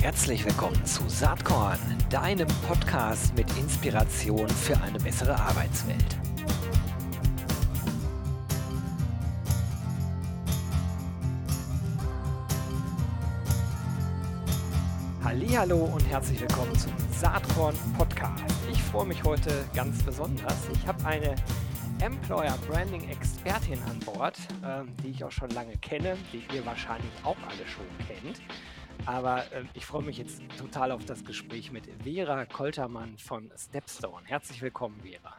Herzlich 0.00 0.42
willkommen 0.46 0.82
zu 0.86 1.06
Saatkorn, 1.10 1.78
deinem 2.08 2.48
Podcast 2.66 3.36
mit 3.36 3.46
Inspiration 3.58 4.48
für 4.48 4.74
eine 4.80 4.98
bessere 4.98 5.38
Arbeitswelt. 5.38 6.16
Hallo 15.22 15.84
und 15.84 16.08
herzlich 16.08 16.40
willkommen 16.40 16.74
zum 16.78 16.92
Saatkorn 17.12 17.76
Podcast. 17.98 18.42
Ich 18.72 18.82
freue 18.82 19.06
mich 19.06 19.22
heute 19.22 19.66
ganz 19.74 20.02
besonders. 20.02 20.56
Ich 20.72 20.86
habe 20.86 21.04
eine 21.04 21.36
Employer 22.00 22.56
Branding 22.66 23.06
Expertin 23.10 23.78
an 23.82 23.98
Bord, 24.00 24.38
äh, 24.62 24.82
die 25.02 25.10
ich 25.10 25.22
auch 25.22 25.30
schon 25.30 25.50
lange 25.50 25.76
kenne, 25.76 26.16
die 26.32 26.42
ihr 26.56 26.64
wahrscheinlich 26.64 27.12
auch 27.22 27.36
alle 27.46 27.66
schon 27.68 27.84
kennt. 28.08 28.40
Aber 29.10 29.42
äh, 29.50 29.64
ich 29.74 29.84
freue 29.84 30.04
mich 30.04 30.18
jetzt 30.18 30.40
total 30.56 30.92
auf 30.92 31.04
das 31.04 31.24
Gespräch 31.24 31.72
mit 31.72 31.88
Vera 32.04 32.46
Koltermann 32.46 33.18
von 33.18 33.50
Stepstone. 33.58 34.24
Herzlich 34.24 34.62
willkommen, 34.62 35.00
Vera. 35.00 35.36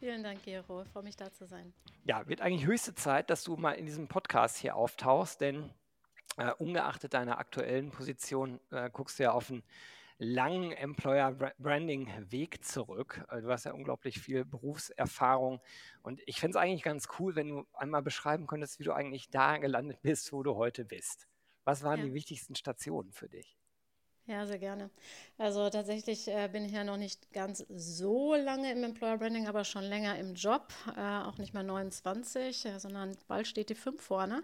Vielen 0.00 0.22
Dank, 0.22 0.42
Gero. 0.44 0.80
Ich 0.80 0.88
freue 0.88 1.02
mich, 1.02 1.14
da 1.14 1.30
zu 1.30 1.44
sein. 1.46 1.74
Ja, 2.06 2.26
wird 2.26 2.40
eigentlich 2.40 2.64
höchste 2.64 2.94
Zeit, 2.94 3.28
dass 3.28 3.44
du 3.44 3.58
mal 3.58 3.72
in 3.72 3.84
diesem 3.84 4.08
Podcast 4.08 4.56
hier 4.56 4.76
auftauchst, 4.76 5.42
denn 5.42 5.68
äh, 6.38 6.52
ungeachtet 6.52 7.12
deiner 7.12 7.36
aktuellen 7.36 7.90
Position 7.90 8.60
äh, 8.70 8.88
guckst 8.90 9.18
du 9.18 9.24
ja 9.24 9.32
auf 9.32 9.50
einen 9.50 9.62
langen 10.16 10.72
Employer 10.72 11.32
Branding 11.58 12.10
Weg 12.30 12.64
zurück. 12.64 13.26
Äh, 13.28 13.42
du 13.42 13.50
hast 13.50 13.64
ja 13.64 13.74
unglaublich 13.74 14.20
viel 14.20 14.46
Berufserfahrung 14.46 15.60
und 16.02 16.22
ich 16.24 16.40
finde 16.40 16.56
es 16.56 16.64
eigentlich 16.64 16.82
ganz 16.82 17.08
cool, 17.18 17.36
wenn 17.36 17.50
du 17.50 17.66
einmal 17.74 18.00
beschreiben 18.00 18.46
könntest, 18.46 18.80
wie 18.80 18.84
du 18.84 18.94
eigentlich 18.94 19.28
da 19.28 19.58
gelandet 19.58 20.00
bist, 20.00 20.32
wo 20.32 20.42
du 20.42 20.54
heute 20.54 20.86
bist. 20.86 21.28
Was 21.66 21.82
waren 21.82 21.98
ja. 21.98 22.06
die 22.06 22.14
wichtigsten 22.14 22.54
Stationen 22.54 23.12
für 23.12 23.28
dich? 23.28 23.58
Ja, 24.28 24.44
sehr 24.44 24.58
gerne. 24.58 24.90
Also 25.38 25.68
tatsächlich 25.70 26.26
äh, 26.26 26.48
bin 26.52 26.64
ich 26.64 26.72
ja 26.72 26.82
noch 26.82 26.96
nicht 26.96 27.32
ganz 27.32 27.64
so 27.68 28.34
lange 28.34 28.72
im 28.72 28.82
Employer 28.82 29.18
Branding, 29.18 29.46
aber 29.46 29.62
schon 29.62 29.84
länger 29.84 30.18
im 30.18 30.34
Job, 30.34 30.72
äh, 30.96 31.00
auch 31.00 31.38
nicht 31.38 31.54
mal 31.54 31.62
29, 31.62 32.64
äh, 32.64 32.78
sondern 32.80 33.16
bald 33.28 33.46
steht 33.46 33.68
die 33.68 33.76
5 33.76 34.00
vorne. 34.00 34.42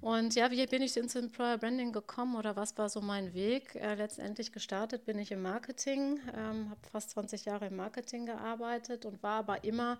Und 0.00 0.34
ja, 0.34 0.50
wie 0.50 0.66
bin 0.66 0.80
ich 0.80 0.96
ins 0.96 1.14
Employer 1.14 1.58
Branding 1.58 1.92
gekommen 1.92 2.36
oder 2.36 2.56
was 2.56 2.76
war 2.78 2.88
so 2.88 3.02
mein 3.02 3.34
Weg? 3.34 3.74
Äh, 3.74 3.96
letztendlich 3.96 4.50
gestartet 4.52 5.04
bin 5.04 5.18
ich 5.18 5.30
im 5.30 5.42
Marketing, 5.42 6.20
ähm, 6.34 6.70
habe 6.70 6.80
fast 6.90 7.10
20 7.10 7.44
Jahre 7.44 7.66
im 7.66 7.76
Marketing 7.76 8.24
gearbeitet 8.24 9.04
und 9.04 9.22
war 9.22 9.40
aber 9.40 9.64
immer 9.64 9.98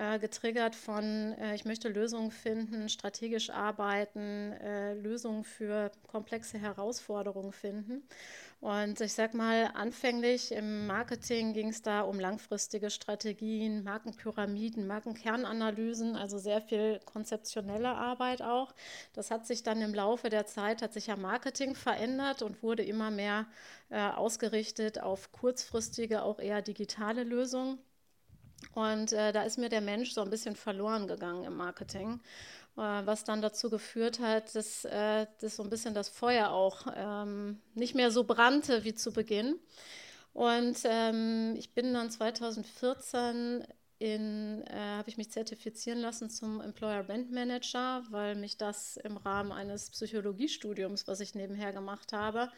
äh, 0.00 0.18
getriggert 0.18 0.74
von, 0.74 1.34
äh, 1.34 1.54
ich 1.54 1.66
möchte 1.66 1.90
Lösungen 1.90 2.30
finden, 2.30 2.88
strategisch 2.88 3.50
arbeiten, 3.50 4.52
äh, 4.52 4.94
Lösungen 4.94 5.44
für 5.44 5.92
komplexe 6.08 6.58
Herausforderungen 6.58 7.52
finden. 7.52 8.02
Und 8.60 9.00
ich 9.02 9.12
sag 9.12 9.34
mal, 9.34 9.70
anfänglich 9.74 10.52
im 10.52 10.86
Marketing 10.86 11.52
ging 11.52 11.68
es 11.68 11.82
da 11.82 12.00
um 12.02 12.18
langfristige 12.18 12.88
Strategien, 12.90 13.84
Markenpyramiden, 13.84 14.86
Markenkernanalysen, 14.86 16.16
also 16.16 16.38
sehr 16.38 16.62
viel 16.62 17.00
konzeptionelle 17.04 17.90
Arbeit 17.90 18.40
auch. 18.40 18.74
Das 19.12 19.30
hat 19.30 19.46
sich 19.46 19.62
dann 19.62 19.82
im 19.82 19.94
Laufe 19.94 20.30
der 20.30 20.46
Zeit, 20.46 20.80
hat 20.82 20.94
sich 20.94 21.08
ja 21.08 21.16
Marketing 21.16 21.74
verändert 21.74 22.40
und 22.42 22.62
wurde 22.62 22.82
immer 22.84 23.10
mehr 23.10 23.46
äh, 23.90 23.98
ausgerichtet 23.98 24.98
auf 25.00 25.30
kurzfristige, 25.32 26.22
auch 26.22 26.38
eher 26.38 26.62
digitale 26.62 27.22
Lösungen. 27.24 27.78
Und 28.74 29.12
äh, 29.12 29.32
da 29.32 29.42
ist 29.42 29.58
mir 29.58 29.68
der 29.68 29.80
Mensch 29.80 30.12
so 30.12 30.22
ein 30.22 30.30
bisschen 30.30 30.56
verloren 30.56 31.08
gegangen 31.08 31.44
im 31.44 31.56
Marketing, 31.56 32.20
äh, 32.76 32.80
was 32.80 33.24
dann 33.24 33.42
dazu 33.42 33.70
geführt 33.70 34.20
hat, 34.20 34.54
dass, 34.54 34.84
äh, 34.84 35.26
dass 35.40 35.56
so 35.56 35.62
ein 35.62 35.70
bisschen 35.70 35.94
das 35.94 36.08
Feuer 36.08 36.50
auch 36.50 36.86
ähm, 36.94 37.60
nicht 37.74 37.94
mehr 37.94 38.10
so 38.10 38.24
brannte 38.24 38.84
wie 38.84 38.94
zu 38.94 39.12
Beginn. 39.12 39.58
Und 40.32 40.78
ähm, 40.84 41.54
ich 41.56 41.74
bin 41.74 41.92
dann 41.92 42.10
2014 42.10 43.66
in, 44.00 44.62
äh, 44.66 44.96
habe 44.96 45.10
ich 45.10 45.18
mich 45.18 45.30
zertifizieren 45.30 45.98
lassen 45.98 46.30
zum 46.30 46.60
Employer 46.62 47.02
Brand 47.02 47.30
Manager, 47.30 48.02
weil 48.10 48.34
mich 48.34 48.56
das 48.56 48.96
im 48.96 49.18
Rahmen 49.18 49.52
eines 49.52 49.90
Psychologiestudiums, 49.90 51.06
was 51.06 51.20
ich 51.20 51.34
nebenher 51.34 51.72
gemacht 51.74 52.14
habe, 52.14 52.50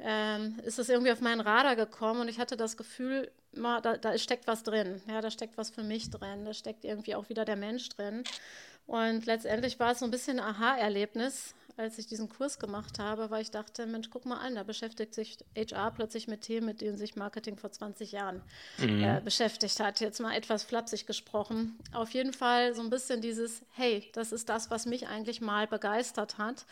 ähm, 0.00 0.58
ist 0.64 0.80
es 0.80 0.88
irgendwie 0.88 1.12
auf 1.12 1.20
meinen 1.20 1.40
Radar 1.40 1.76
gekommen 1.76 2.22
und 2.22 2.28
ich 2.28 2.40
hatte 2.40 2.56
das 2.56 2.76
Gefühl, 2.76 3.30
da, 3.52 3.96
da 3.96 4.18
steckt 4.18 4.46
was 4.46 4.62
drin, 4.62 5.00
ja, 5.08 5.20
da 5.20 5.30
steckt 5.30 5.56
was 5.58 5.70
für 5.70 5.82
mich 5.82 6.10
drin, 6.10 6.44
da 6.44 6.54
steckt 6.54 6.84
irgendwie 6.84 7.14
auch 7.14 7.28
wieder 7.28 7.44
der 7.44 7.56
Mensch 7.56 7.88
drin. 7.90 8.24
Und 8.86 9.26
letztendlich 9.26 9.78
war 9.78 9.92
es 9.92 10.00
so 10.00 10.04
ein 10.04 10.10
bisschen 10.10 10.40
ein 10.40 10.46
Aha-Erlebnis, 10.46 11.54
als 11.76 11.98
ich 11.98 12.06
diesen 12.06 12.28
Kurs 12.28 12.58
gemacht 12.58 12.98
habe, 12.98 13.30
weil 13.30 13.42
ich 13.42 13.50
dachte, 13.50 13.86
Mensch, 13.86 14.10
guck 14.10 14.26
mal 14.26 14.38
an, 14.38 14.54
da 14.54 14.62
beschäftigt 14.62 15.14
sich 15.14 15.38
HR 15.56 15.90
plötzlich 15.92 16.28
mit 16.28 16.42
Themen, 16.42 16.66
mit 16.66 16.80
denen 16.80 16.96
sich 16.96 17.16
Marketing 17.16 17.56
vor 17.56 17.72
20 17.72 18.12
Jahren 18.12 18.42
mhm. 18.78 19.02
äh, 19.02 19.20
beschäftigt 19.24 19.80
hat. 19.80 20.00
Jetzt 20.00 20.20
mal 20.20 20.34
etwas 20.36 20.62
flapsig 20.62 21.06
gesprochen. 21.06 21.78
Auf 21.92 22.10
jeden 22.10 22.32
Fall 22.32 22.74
so 22.74 22.82
ein 22.82 22.90
bisschen 22.90 23.20
dieses, 23.20 23.62
hey, 23.72 24.08
das 24.12 24.32
ist 24.32 24.48
das, 24.48 24.70
was 24.70 24.86
mich 24.86 25.08
eigentlich 25.08 25.40
mal 25.40 25.66
begeistert 25.66 26.38
hat. 26.38 26.66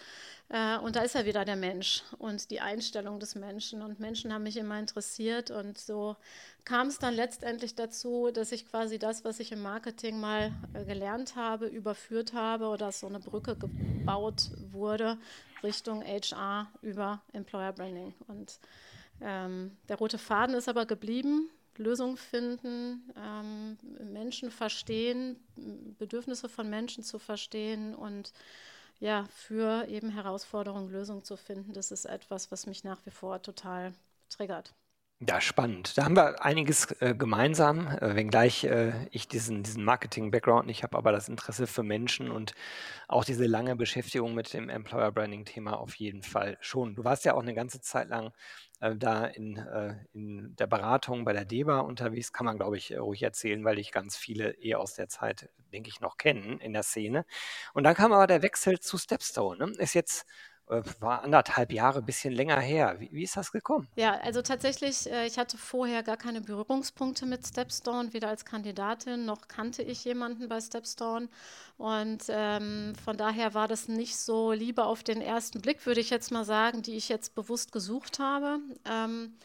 Äh, 0.51 0.79
und 0.79 0.97
da 0.97 1.03
ist 1.03 1.15
ja 1.15 1.25
wieder 1.27 1.45
der 1.45 1.57
Mensch 1.57 2.03
und 2.19 2.51
die 2.51 2.61
Einstellung 2.61 3.21
des 3.21 3.35
Menschen. 3.35 3.83
Und 3.83 4.01
Menschen 4.01 4.33
haben 4.33 4.45
mich 4.45 4.57
immer 4.57 4.79
interessiert. 4.79 5.51
Und 5.51 5.79
so 5.79 6.17
kam 6.65 6.89
es 6.89 6.99
dann 6.99 7.15
letztendlich 7.15 7.75
dazu, 7.75 8.31
dass 8.33 8.53
ich 8.53 8.67
quasi 8.69 8.99
das, 8.99 9.25
was 9.25 9.41
ich 9.41 9.53
im 9.53 9.61
Marketing 9.61 10.21
mal 10.21 10.53
äh, 10.73 10.85
gelernt 10.85 11.37
habe, 11.37 11.67
überführt 11.67 12.33
habe 12.33 12.69
oder 12.69 12.93
so 12.93 13.07
eine 13.07 13.21
Brücke 13.21 13.57
gebaut 13.57 14.51
wurde 14.73 15.19
Richtung 15.63 16.03
HR 16.03 16.69
über 16.83 17.21
Employer 17.33 17.73
Branding. 17.73 18.15
Und 18.27 18.59
ähm, 19.21 19.77
der 19.89 19.97
rote 19.97 20.19
Faden 20.19 20.55
ist 20.55 20.69
aber 20.69 20.87
geblieben. 20.87 21.51
Lösungen 21.77 22.17
finden, 22.17 23.09
ähm, 23.17 23.79
Menschen 24.13 24.51
verstehen, 24.51 25.37
Bedürfnisse 25.99 26.49
von 26.49 26.69
Menschen 26.69 27.05
zu 27.05 27.21
verstehen 27.21 27.95
und 27.95 28.33
ja, 29.01 29.27
für 29.31 29.87
eben 29.89 30.11
Herausforderungen 30.11 30.89
Lösungen 30.91 31.25
zu 31.25 31.37
finden, 31.37 31.73
das 31.73 31.91
ist 31.93 32.05
etwas, 32.05 32.51
was 32.53 32.67
mich 32.67 32.85
nach 32.85 33.05
wie 33.07 33.11
vor 33.11 33.43
total 33.43 33.93
triggert. 34.29 34.75
Ja, 35.21 35.41
spannend. 35.41 35.99
Da 35.99 36.05
haben 36.05 36.15
wir 36.15 36.45
einiges 36.45 36.93
äh, 37.01 37.13
gemeinsam, 37.13 37.89
äh, 37.89 38.15
wenngleich 38.15 38.63
äh, 38.63 38.93
ich 39.11 39.27
diesen, 39.27 39.65
diesen 39.65 39.83
Marketing-Background 39.83 40.67
nicht 40.69 40.85
habe, 40.85 40.97
aber 40.97 41.11
das 41.11 41.29
Interesse 41.29 41.67
für 41.67 41.83
Menschen 41.83 42.31
und 42.31 42.55
auch 43.09 43.25
diese 43.25 43.47
lange 43.47 43.75
Beschäftigung 43.75 44.35
mit 44.35 44.55
dem 44.55 44.69
Employer 44.69 45.11
Branding-Thema 45.11 45.73
auf 45.77 45.97
jeden 45.97 46.23
Fall 46.23 46.57
schon. 46.61 46.95
Du 46.95 47.03
warst 47.03 47.25
ja 47.25 47.35
auch 47.35 47.43
eine 47.43 47.55
ganze 47.55 47.81
Zeit 47.81 48.09
lang 48.09 48.31
äh, 48.79 48.95
da 48.95 49.27
in, 49.27 49.57
äh, 49.57 49.97
in 50.13 50.55
der 50.55 50.69
Beratung 50.69 51.25
bei 51.25 51.33
der 51.33 51.45
DEBA 51.45 51.81
unterwegs, 51.81 52.33
kann 52.33 52.47
man, 52.47 52.57
glaube 52.57 52.77
ich, 52.77 52.93
äh, 52.93 52.99
ruhig 52.99 53.23
erzählen, 53.25 53.65
weil 53.65 53.81
ich 53.81 53.91
ganz 53.91 54.17
viele 54.17 54.53
eh 54.63 54.77
aus 54.77 54.95
der 54.95 55.09
Zeit, 55.09 55.51
denke 55.73 55.89
ich, 55.89 56.01
noch 56.01 56.17
kennen 56.17 56.61
in 56.61 56.73
der 56.73 56.85
Szene. 56.85 57.27
Und 57.75 57.83
dann 57.83 57.97
kam 57.97 58.13
aber 58.13 58.29
der 58.29 58.43
Wechsel 58.43 58.79
zu 58.79 58.97
Stepstone. 58.99 59.67
Ne? 59.67 59.73
Ist 59.79 59.95
jetzt 59.95 60.27
war 61.01 61.23
anderthalb 61.23 61.73
Jahre, 61.73 62.03
bisschen 62.03 62.33
länger 62.33 62.61
her. 62.61 62.97
Wie, 62.99 63.11
wie, 63.13 63.23
ist 63.23 63.37
das 63.37 63.53
gekommen? 63.53 63.89
Ja, 63.97 64.19
also 64.21 64.43
tatsächlich, 64.43 65.11
äh, 65.11 65.27
ich 65.27 65.39
hatte 65.39 65.57
vorher 65.57 66.03
gar 66.03 66.17
keine 66.17 66.41
Berührungspunkte 66.41 67.27
mit 67.27 67.47
Stepstone, 67.47 68.13
weder 68.13 68.29
als 68.29 68.45
Kandidatin 68.45 69.25
noch 69.25 69.49
kannte 69.49 69.83
ich 69.83 70.05
jemanden 70.05 70.49
bei 70.49 70.61
Stepstone. 70.61 71.29
Und 71.77 72.25
ähm, 72.29 72.95
von 73.05 73.17
daher 73.17 73.55
war 73.55 73.69
das 73.69 73.89
nicht 73.89 74.17
so 74.17 74.53
Liebe 74.53 74.85
auf 74.85 75.03
den 75.03 75.21
ersten 75.21 75.61
Blick, 75.61 75.87
würde 75.87 76.01
ich 76.01 76.11
jetzt 76.11 76.31
mal 76.31 76.45
sagen, 76.45 76.83
die 76.83 76.97
ich 76.97 77.09
jetzt 77.09 77.35
bewusst 77.35 77.73
gesucht 77.73 78.19
habe. 78.19 78.59
Ähm, 78.85 79.37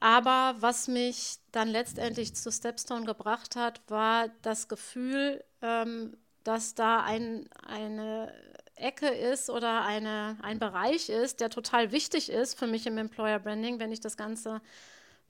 aber 0.00 0.56
was 0.60 0.88
mich 0.88 1.38
dann 1.52 1.68
letztendlich 1.68 2.34
zu 2.34 2.52
Stepstone 2.52 3.06
gebracht 3.06 3.56
hat, 3.56 3.80
war 3.88 4.28
das 4.42 4.68
Gefühl, 4.68 5.42
ähm, 5.62 6.16
dass 6.44 6.74
da 6.74 7.02
ein, 7.02 7.48
eine 7.66 8.32
Ecke 8.76 9.08
ist 9.08 9.50
oder 9.50 9.82
eine, 9.82 10.36
ein 10.42 10.58
Bereich 10.58 11.08
ist, 11.08 11.40
der 11.40 11.50
total 11.50 11.92
wichtig 11.92 12.30
ist 12.30 12.58
für 12.58 12.66
mich 12.66 12.86
im 12.86 12.98
Employer 12.98 13.38
Branding, 13.38 13.78
wenn 13.78 13.92
ich 13.92 14.00
das 14.00 14.16
Ganze 14.16 14.60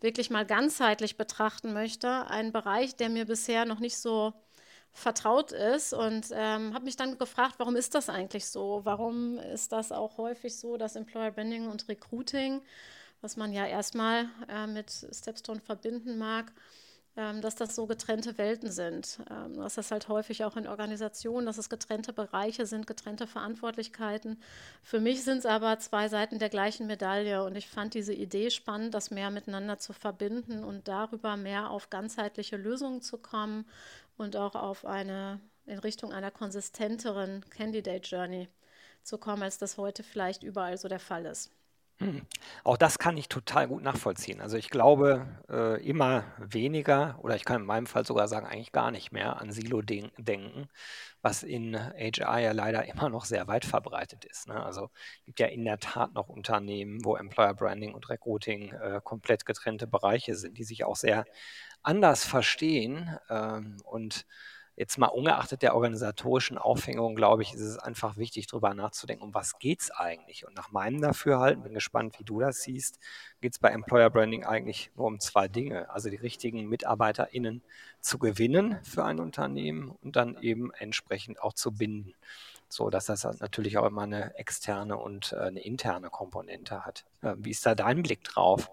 wirklich 0.00 0.30
mal 0.30 0.44
ganzheitlich 0.44 1.16
betrachten 1.16 1.72
möchte. 1.72 2.26
Ein 2.28 2.52
Bereich, 2.52 2.96
der 2.96 3.08
mir 3.08 3.24
bisher 3.24 3.64
noch 3.64 3.78
nicht 3.78 3.98
so 3.98 4.34
vertraut 4.92 5.52
ist 5.52 5.92
und 5.92 6.28
ähm, 6.32 6.74
habe 6.74 6.86
mich 6.86 6.96
dann 6.96 7.18
gefragt, 7.18 7.56
warum 7.58 7.76
ist 7.76 7.94
das 7.94 8.08
eigentlich 8.08 8.46
so? 8.46 8.80
Warum 8.84 9.38
ist 9.38 9.72
das 9.72 9.92
auch 9.92 10.16
häufig 10.16 10.56
so, 10.56 10.76
dass 10.76 10.96
Employer 10.96 11.30
Branding 11.30 11.68
und 11.68 11.86
Recruiting, 11.88 12.62
was 13.20 13.36
man 13.36 13.52
ja 13.52 13.66
erstmal 13.66 14.28
äh, 14.48 14.66
mit 14.66 14.90
Stepstone 14.90 15.60
verbinden 15.60 16.18
mag, 16.18 16.52
dass 17.16 17.54
das 17.56 17.74
so 17.74 17.86
getrennte 17.86 18.36
Welten 18.38 18.70
sind. 18.70 19.20
Ähm, 19.30 19.56
dass 19.56 19.74
das 19.74 19.90
halt 19.90 20.08
häufig 20.08 20.44
auch 20.44 20.56
in 20.56 20.66
Organisationen, 20.66 21.46
dass 21.46 21.58
es 21.58 21.70
getrennte 21.70 22.12
Bereiche 22.12 22.66
sind, 22.66 22.86
getrennte 22.86 23.26
Verantwortlichkeiten. 23.26 24.40
Für 24.82 25.00
mich 25.00 25.24
sind 25.24 25.38
es 25.38 25.46
aber 25.46 25.78
zwei 25.78 26.08
Seiten 26.08 26.38
der 26.38 26.50
gleichen 26.50 26.86
Medaille 26.86 27.42
und 27.44 27.56
ich 27.56 27.68
fand 27.68 27.94
diese 27.94 28.12
Idee 28.12 28.50
spannend, 28.50 28.94
das 28.94 29.10
mehr 29.10 29.30
miteinander 29.30 29.78
zu 29.78 29.92
verbinden 29.92 30.62
und 30.62 30.88
darüber 30.88 31.36
mehr 31.36 31.70
auf 31.70 31.90
ganzheitliche 31.90 32.56
Lösungen 32.56 33.00
zu 33.00 33.18
kommen 33.18 33.66
und 34.18 34.36
auch 34.36 34.54
auf 34.54 34.84
eine 34.84 35.40
in 35.66 35.78
Richtung 35.78 36.12
einer 36.12 36.30
konsistenteren 36.30 37.44
Candidate 37.50 38.08
Journey 38.08 38.48
zu 39.02 39.18
kommen, 39.18 39.42
als 39.42 39.58
das 39.58 39.78
heute 39.78 40.02
vielleicht 40.02 40.42
überall 40.42 40.78
so 40.78 40.88
der 40.88 41.00
Fall 41.00 41.26
ist. 41.26 41.50
Mhm. 41.98 42.26
Auch 42.62 42.76
das 42.76 42.98
kann 42.98 43.16
ich 43.16 43.28
total 43.28 43.68
gut 43.68 43.82
nachvollziehen. 43.82 44.40
Also, 44.42 44.58
ich 44.58 44.68
glaube, 44.68 45.26
äh, 45.48 45.82
immer 45.86 46.24
weniger 46.38 47.18
oder 47.22 47.36
ich 47.36 47.44
kann 47.46 47.62
in 47.62 47.66
meinem 47.66 47.86
Fall 47.86 48.04
sogar 48.04 48.28
sagen, 48.28 48.46
eigentlich 48.46 48.72
gar 48.72 48.90
nicht 48.90 49.12
mehr 49.12 49.40
an 49.40 49.50
Silo-Den 49.50 50.10
denken, 50.18 50.68
was 51.22 51.42
in 51.42 51.74
HR 51.74 52.38
ja 52.38 52.52
leider 52.52 52.84
immer 52.88 53.08
noch 53.08 53.24
sehr 53.24 53.46
weit 53.48 53.64
verbreitet 53.64 54.26
ist, 54.26 54.46
ne? 54.46 54.62
Also, 54.62 54.90
gibt 55.24 55.40
ja 55.40 55.46
in 55.46 55.64
der 55.64 55.78
Tat 55.78 56.12
noch 56.12 56.28
Unternehmen, 56.28 57.02
wo 57.04 57.16
Employer 57.16 57.54
Branding 57.54 57.94
und 57.94 58.10
Recruiting, 58.10 58.72
äh, 58.74 59.00
komplett 59.02 59.46
getrennte 59.46 59.86
Bereiche 59.86 60.34
sind, 60.34 60.58
die 60.58 60.64
sich 60.64 60.84
auch 60.84 60.96
sehr 60.96 61.24
anders 61.82 62.24
verstehen, 62.24 63.16
ähm, 63.30 63.78
und 63.84 64.26
Jetzt 64.78 64.98
mal 64.98 65.06
ungeachtet 65.06 65.62
der 65.62 65.74
organisatorischen 65.74 66.58
Aufhängung, 66.58 67.16
glaube 67.16 67.42
ich, 67.42 67.54
ist 67.54 67.62
es 67.62 67.78
einfach 67.78 68.18
wichtig, 68.18 68.46
darüber 68.46 68.74
nachzudenken, 68.74 69.24
um 69.24 69.32
was 69.32 69.58
geht 69.58 69.80
es 69.80 69.90
eigentlich? 69.90 70.46
Und 70.46 70.54
nach 70.54 70.70
meinem 70.70 71.00
Dafürhalten, 71.00 71.62
bin 71.62 71.72
gespannt, 71.72 72.18
wie 72.18 72.24
du 72.24 72.40
das 72.40 72.60
siehst, 72.60 72.98
geht 73.40 73.52
es 73.52 73.58
bei 73.58 73.70
Employer 73.70 74.10
Branding 74.10 74.44
eigentlich 74.44 74.90
nur 74.94 75.06
um 75.06 75.18
zwei 75.18 75.48
Dinge. 75.48 75.88
Also 75.88 76.10
die 76.10 76.16
richtigen 76.16 76.68
MitarbeiterInnen 76.68 77.62
zu 78.02 78.18
gewinnen 78.18 78.78
für 78.82 79.02
ein 79.04 79.18
Unternehmen 79.18 79.96
und 80.02 80.14
dann 80.16 80.36
eben 80.42 80.70
entsprechend 80.74 81.42
auch 81.42 81.54
zu 81.54 81.72
binden. 81.72 82.12
So 82.68 82.90
dass 82.90 83.06
das 83.06 83.24
natürlich 83.40 83.78
auch 83.78 83.86
immer 83.86 84.02
eine 84.02 84.34
externe 84.36 84.98
und 84.98 85.32
äh, 85.32 85.36
eine 85.36 85.60
interne 85.60 86.10
Komponente 86.10 86.84
hat. 86.84 87.06
Äh, 87.22 87.34
wie 87.38 87.52
ist 87.52 87.64
da 87.64 87.74
dein 87.74 88.02
Blick 88.02 88.24
drauf? 88.24 88.70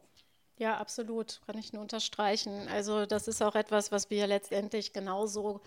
Ja, 0.58 0.78
absolut, 0.78 1.42
kann 1.46 1.58
ich 1.58 1.74
nur 1.74 1.82
unterstreichen. 1.82 2.68
Also 2.70 3.06
das 3.06 3.28
ist 3.28 3.42
auch 3.42 3.56
etwas, 3.56 3.92
was 3.92 4.10
wir 4.10 4.28
letztendlich 4.28 4.94
genauso 4.94 5.62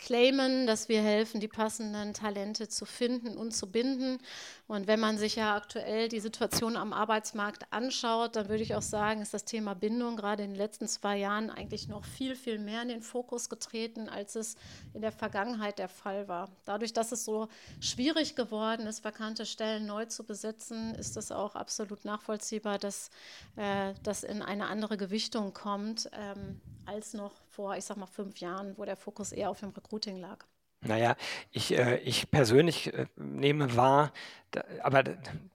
claimen, 0.00 0.66
dass 0.66 0.88
wir 0.88 1.02
helfen, 1.02 1.40
die 1.40 1.48
passenden 1.48 2.14
Talente 2.14 2.68
zu 2.68 2.86
finden 2.86 3.36
und 3.36 3.54
zu 3.54 3.70
binden. 3.70 4.18
Und 4.66 4.86
wenn 4.86 4.98
man 4.98 5.18
sich 5.18 5.36
ja 5.36 5.54
aktuell 5.54 6.08
die 6.08 6.20
Situation 6.20 6.76
am 6.76 6.92
Arbeitsmarkt 6.92 7.70
anschaut, 7.70 8.34
dann 8.34 8.48
würde 8.48 8.62
ich 8.62 8.74
auch 8.74 8.82
sagen, 8.82 9.20
ist 9.20 9.34
das 9.34 9.44
Thema 9.44 9.74
Bindung 9.74 10.16
gerade 10.16 10.42
in 10.42 10.50
den 10.50 10.56
letzten 10.56 10.88
zwei 10.88 11.18
Jahren 11.18 11.50
eigentlich 11.50 11.86
noch 11.88 12.04
viel, 12.04 12.34
viel 12.34 12.58
mehr 12.58 12.82
in 12.82 12.88
den 12.88 13.02
Fokus 13.02 13.48
getreten, 13.50 14.08
als 14.08 14.36
es 14.36 14.56
in 14.94 15.02
der 15.02 15.12
Vergangenheit 15.12 15.78
der 15.78 15.88
Fall 15.88 16.28
war. 16.28 16.48
Dadurch, 16.64 16.94
dass 16.94 17.12
es 17.12 17.24
so 17.24 17.48
schwierig 17.80 18.36
geworden 18.36 18.86
ist, 18.86 19.04
vakante 19.04 19.44
Stellen 19.44 19.86
neu 19.86 20.06
zu 20.06 20.24
besetzen, 20.24 20.94
ist 20.94 21.18
es 21.18 21.30
auch 21.30 21.54
absolut 21.56 22.06
nachvollziehbar, 22.06 22.78
dass 22.78 23.10
äh, 23.56 23.92
das 24.02 24.24
in 24.24 24.40
eine 24.40 24.68
andere 24.68 24.96
Gewichtung 24.96 25.52
kommt 25.52 26.08
ähm, 26.14 26.60
als 26.86 27.12
noch 27.12 27.32
vor, 27.50 27.76
ich 27.76 27.84
sag 27.84 27.96
mal, 27.96 28.06
fünf 28.06 28.38
Jahren, 28.38 28.76
wo 28.78 28.84
der 28.84 28.96
Fokus 28.96 29.32
eher 29.32 29.50
auf 29.50 29.60
dem 29.60 29.70
Recruiting 29.70 30.18
lag. 30.18 30.46
Naja, 30.82 31.14
ich, 31.50 31.76
äh, 31.76 31.98
ich 31.98 32.30
persönlich 32.30 32.94
äh, 32.94 33.06
nehme 33.16 33.76
wahr, 33.76 34.12
da, 34.50 34.64
aber 34.82 35.04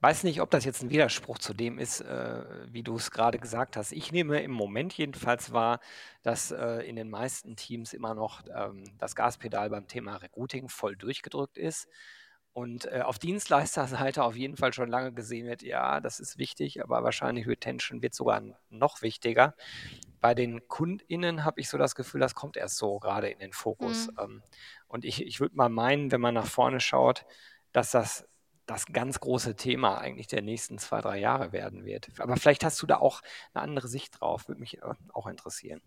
weiß 0.02 0.24
nicht, 0.24 0.40
ob 0.40 0.52
das 0.52 0.66
jetzt 0.66 0.84
ein 0.84 0.92
Widerspruch 0.92 1.40
zu 1.40 1.56
dem 1.56 1.80
ist, 1.80 2.02
äh, 2.02 2.44
wie 2.72 2.84
du 2.84 2.96
es 2.96 3.10
gerade 3.10 3.40
gesagt 3.40 3.76
hast. 3.76 3.92
Ich 3.92 4.12
nehme 4.12 4.42
im 4.44 4.52
Moment 4.52 4.94
jedenfalls 4.94 5.52
wahr, 5.52 5.80
dass 6.22 6.52
äh, 6.52 6.88
in 6.88 6.96
den 6.96 7.10
meisten 7.10 7.56
Teams 7.56 7.94
immer 7.94 8.14
noch 8.14 8.44
ähm, 8.56 8.84
das 9.00 9.16
Gaspedal 9.16 9.72
beim 9.72 9.88
Thema 9.88 10.18
Recruiting 10.18 10.70
voll 10.70 10.96
durchgedrückt 10.96 11.58
ist. 11.58 11.88
Und 12.54 12.86
äh, 12.86 13.02
auf 13.02 13.18
Dienstleisterseite 13.18 14.24
auf 14.24 14.38
jeden 14.38 14.58
Fall 14.58 14.74
schon 14.74 14.90
lange 14.90 15.12
gesehen 15.12 15.48
wird, 15.48 15.62
ja, 15.64 16.00
das 16.00 16.20
ist 16.20 16.38
wichtig, 16.38 16.84
aber 16.84 17.04
wahrscheinlich 17.04 17.48
Retention 17.48 18.02
wird 18.02 18.14
sogar 18.14 18.44
noch 18.70 19.02
wichtiger. 19.02 19.56
Bei 20.26 20.34
den 20.34 20.68
KundInnen 20.68 21.46
habe 21.46 21.62
ich 21.62 21.70
so 21.70 21.78
das 21.78 21.94
Gefühl, 21.94 22.20
das 22.20 22.34
kommt 22.34 22.58
erst 22.58 22.78
so 22.78 22.98
gerade 22.98 23.30
in 23.30 23.38
den 23.38 23.54
Fokus. 23.54 24.08
Mhm. 24.08 24.18
Ähm, 24.20 24.44
und 24.88 25.06
ich, 25.06 25.24
ich 25.24 25.40
würde 25.40 25.56
mal 25.56 25.70
meinen, 25.70 26.12
wenn 26.12 26.20
man 26.20 26.34
nach 26.34 26.48
vorne 26.48 26.80
schaut, 26.80 27.28
dass 27.74 27.92
das 27.92 28.28
das 28.66 28.88
ganz 28.88 29.20
große 29.20 29.56
Thema 29.56 30.00
eigentlich 30.00 30.26
der 30.26 30.42
nächsten 30.42 30.80
zwei, 30.80 31.00
drei 31.02 31.20
Jahre 31.20 31.52
werden 31.52 31.86
wird. 31.86 32.10
Aber 32.18 32.38
vielleicht 32.38 32.64
hast 32.64 32.82
du 32.82 32.88
da 32.88 32.98
auch 32.98 33.22
eine 33.54 33.62
andere 33.62 33.88
Sicht 33.88 34.20
drauf, 34.20 34.48
würde 34.48 34.62
mich 34.62 34.82
äh, 34.82 34.94
auch 35.14 35.28
interessieren. 35.28 35.84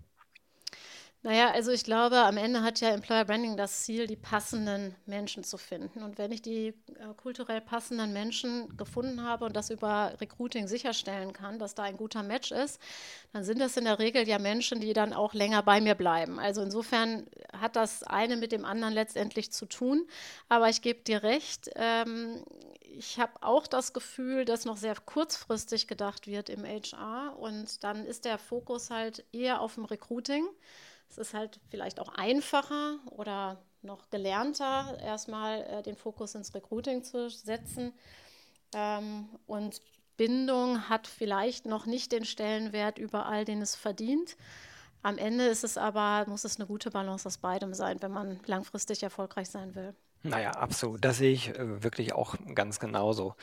Naja, 1.23 1.51
also 1.51 1.73
ich 1.73 1.83
glaube, 1.83 2.17
am 2.19 2.37
Ende 2.37 2.63
hat 2.63 2.81
ja 2.81 2.91
Employer 2.91 3.25
Branding 3.25 3.57
das 3.57 3.83
Ziel, 3.83 4.07
die 4.07 4.15
passenden 4.15 4.95
Menschen 5.05 5.43
zu 5.43 5.59
finden. 5.59 6.05
Und 6.05 6.17
wenn 6.17 6.31
ich 6.31 6.43
die 6.43 6.69
äh, 6.69 6.75
kulturell 7.17 7.61
passenden 7.61 8.13
Menschen 8.13 8.77
gefunden 8.77 9.25
habe 9.25 9.45
und 9.45 9.57
das 9.57 9.71
über 9.71 10.15
Recruiting 10.21 10.69
sicherstellen 10.69 11.33
kann, 11.33 11.59
dass 11.59 11.75
da 11.75 11.83
ein 11.83 11.97
guter 11.97 12.23
Match 12.23 12.53
ist, 12.53 12.81
dann 13.33 13.43
sind 13.43 13.61
das 13.61 13.77
in 13.77 13.85
der 13.85 13.99
Regel 13.99 14.29
ja 14.29 14.39
Menschen, 14.39 14.81
die 14.81 14.93
dann 14.93 15.13
auch 15.13 15.35
länger 15.35 15.63
bei 15.65 15.81
mir 15.81 15.97
bleiben. 15.97 16.39
Also 16.39 16.63
insofern 16.63 17.27
hat 17.53 17.75
das 17.75 18.05
eine 18.05 18.37
mit 18.37 18.53
dem 18.53 18.65
anderen 18.65 18.95
letztendlich 18.95 19.51
zu 19.51 19.67
tun. 19.67 20.07
Aber 20.49 20.69
ich 20.69 20.83
gebe 20.83 21.01
dir 21.01 21.25
recht, 21.25 21.69
ähm, 21.75 22.45
ich 22.81 23.19
habe 23.19 23.33
auch 23.41 23.67
das 23.67 23.93
Gefühl, 23.93 24.45
dass 24.45 24.65
noch 24.65 24.77
sehr 24.77 24.95
kurzfristig 24.95 25.89
gedacht 25.89 26.29
wird 26.29 26.49
im 26.49 26.65
HR 26.65 27.37
und 27.39 27.83
dann 27.83 28.05
ist 28.05 28.25
der 28.25 28.39
Fokus 28.39 28.91
halt 28.91 29.25
eher 29.33 29.61
auf 29.61 29.75
dem 29.75 29.85
Recruiting. 29.85 30.47
Es 31.09 31.19
ist 31.19 31.35
halt 31.35 31.61
vielleicht 31.71 32.01
auch 32.01 32.09
einfacher 32.09 32.99
oder 33.11 33.63
noch 33.83 34.11
gelernter, 34.11 34.99
erstmal 35.01 35.63
äh, 35.63 35.83
den 35.83 35.97
Fokus 35.97 36.35
ins 36.35 36.55
Recruiting 36.55 37.03
zu 37.03 37.31
setzen. 37.31 37.93
Ähm, 38.75 39.29
und 39.47 39.81
Bindung 40.17 40.89
hat 40.89 41.07
vielleicht 41.07 41.65
noch 41.65 41.87
nicht 41.87 42.13
den 42.13 42.25
Stellenwert 42.25 42.99
überall, 42.99 43.45
den 43.45 43.63
es 43.63 43.77
verdient. 43.77 44.37
Am 45.03 45.17
Ende 45.17 45.47
ist 45.47 45.63
es 45.65 45.79
aber, 45.79 46.25
muss 46.29 46.45
es 46.45 46.59
eine 46.59 46.67
gute 46.67 46.91
Balance 46.91 47.27
aus 47.27 47.39
beidem 47.39 47.73
sein, 47.73 48.03
wenn 48.03 48.11
man 48.11 48.41
langfristig 48.47 49.03
erfolgreich 49.03 49.49
sein 49.49 49.75
will. 49.75 49.95
Naja, 50.25 50.51
absolut. 50.51 51.05
Das 51.05 51.19
sehe 51.19 51.33
ich 51.33 51.51
äh, 51.51 51.83
wirklich 51.85 52.13
auch 52.13 52.35
ganz 52.55 52.81
genauso. 52.81 53.37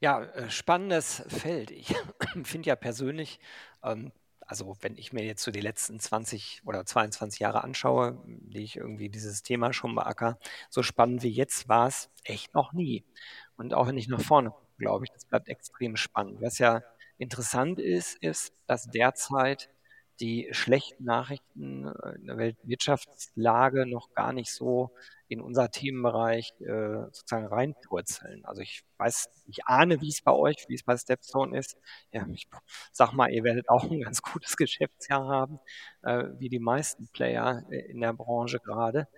Ja, 0.00 0.22
äh, 0.22 0.50
spannendes 0.50 1.22
Feld. 1.28 1.70
Ich 1.70 1.94
finde 2.44 2.68
ja 2.68 2.76
persönlich 2.76 3.38
ähm, 3.82 4.10
also 4.46 4.76
wenn 4.80 4.96
ich 4.96 5.12
mir 5.12 5.24
jetzt 5.24 5.42
so 5.42 5.50
die 5.50 5.60
letzten 5.60 6.00
20 6.00 6.62
oder 6.64 6.84
22 6.86 7.40
Jahre 7.40 7.64
anschaue, 7.64 8.22
die 8.26 8.62
ich 8.62 8.76
irgendwie 8.76 9.08
dieses 9.08 9.42
Thema 9.42 9.72
schon 9.72 9.94
beacker, 9.94 10.38
so 10.70 10.82
spannend 10.82 11.22
wie 11.22 11.30
jetzt 11.30 11.68
war 11.68 11.88
es 11.88 12.10
echt 12.24 12.54
noch 12.54 12.72
nie. 12.72 13.04
Und 13.56 13.74
auch 13.74 13.86
wenn 13.88 13.98
ich 13.98 14.08
nach 14.08 14.20
vorne 14.20 14.50
gucke, 14.50 14.66
glaube 14.78 15.04
ich, 15.04 15.12
das 15.12 15.24
bleibt 15.26 15.48
extrem 15.48 15.96
spannend. 15.96 16.40
Was 16.40 16.58
ja 16.58 16.82
interessant 17.18 17.78
ist, 17.78 18.16
ist, 18.22 18.52
dass 18.66 18.86
derzeit 18.90 19.70
die 20.20 20.48
schlechten 20.52 21.04
Nachrichten 21.04 21.86
äh, 21.86 22.14
in 22.16 22.26
der 22.26 22.38
Weltwirtschaftslage 22.38 23.86
noch 23.86 24.12
gar 24.14 24.32
nicht 24.32 24.52
so 24.52 24.92
in 25.28 25.40
unser 25.40 25.70
Themenbereich 25.70 26.52
äh, 26.60 27.04
sozusagen 27.10 27.46
reinpurzeln. 27.46 28.44
Also 28.44 28.62
ich 28.62 28.82
weiß, 28.98 29.28
ich 29.46 29.66
ahne, 29.66 30.00
wie 30.00 30.08
es 30.08 30.22
bei 30.22 30.32
euch, 30.32 30.64
wie 30.68 30.74
es 30.74 30.84
bei 30.84 30.96
Stepstone 30.96 31.58
ist. 31.58 31.76
Ja, 32.12 32.26
ich 32.32 32.46
sag 32.92 33.12
mal, 33.12 33.30
ihr 33.30 33.44
werdet 33.44 33.68
auch 33.68 33.84
ein 33.84 34.00
ganz 34.00 34.22
gutes 34.22 34.56
Geschäftsjahr 34.56 35.26
haben, 35.26 35.58
äh, 36.02 36.24
wie 36.38 36.48
die 36.48 36.60
meisten 36.60 37.08
Player 37.08 37.62
äh, 37.70 37.90
in 37.90 38.00
der 38.00 38.12
Branche 38.12 38.58
gerade. 38.58 39.08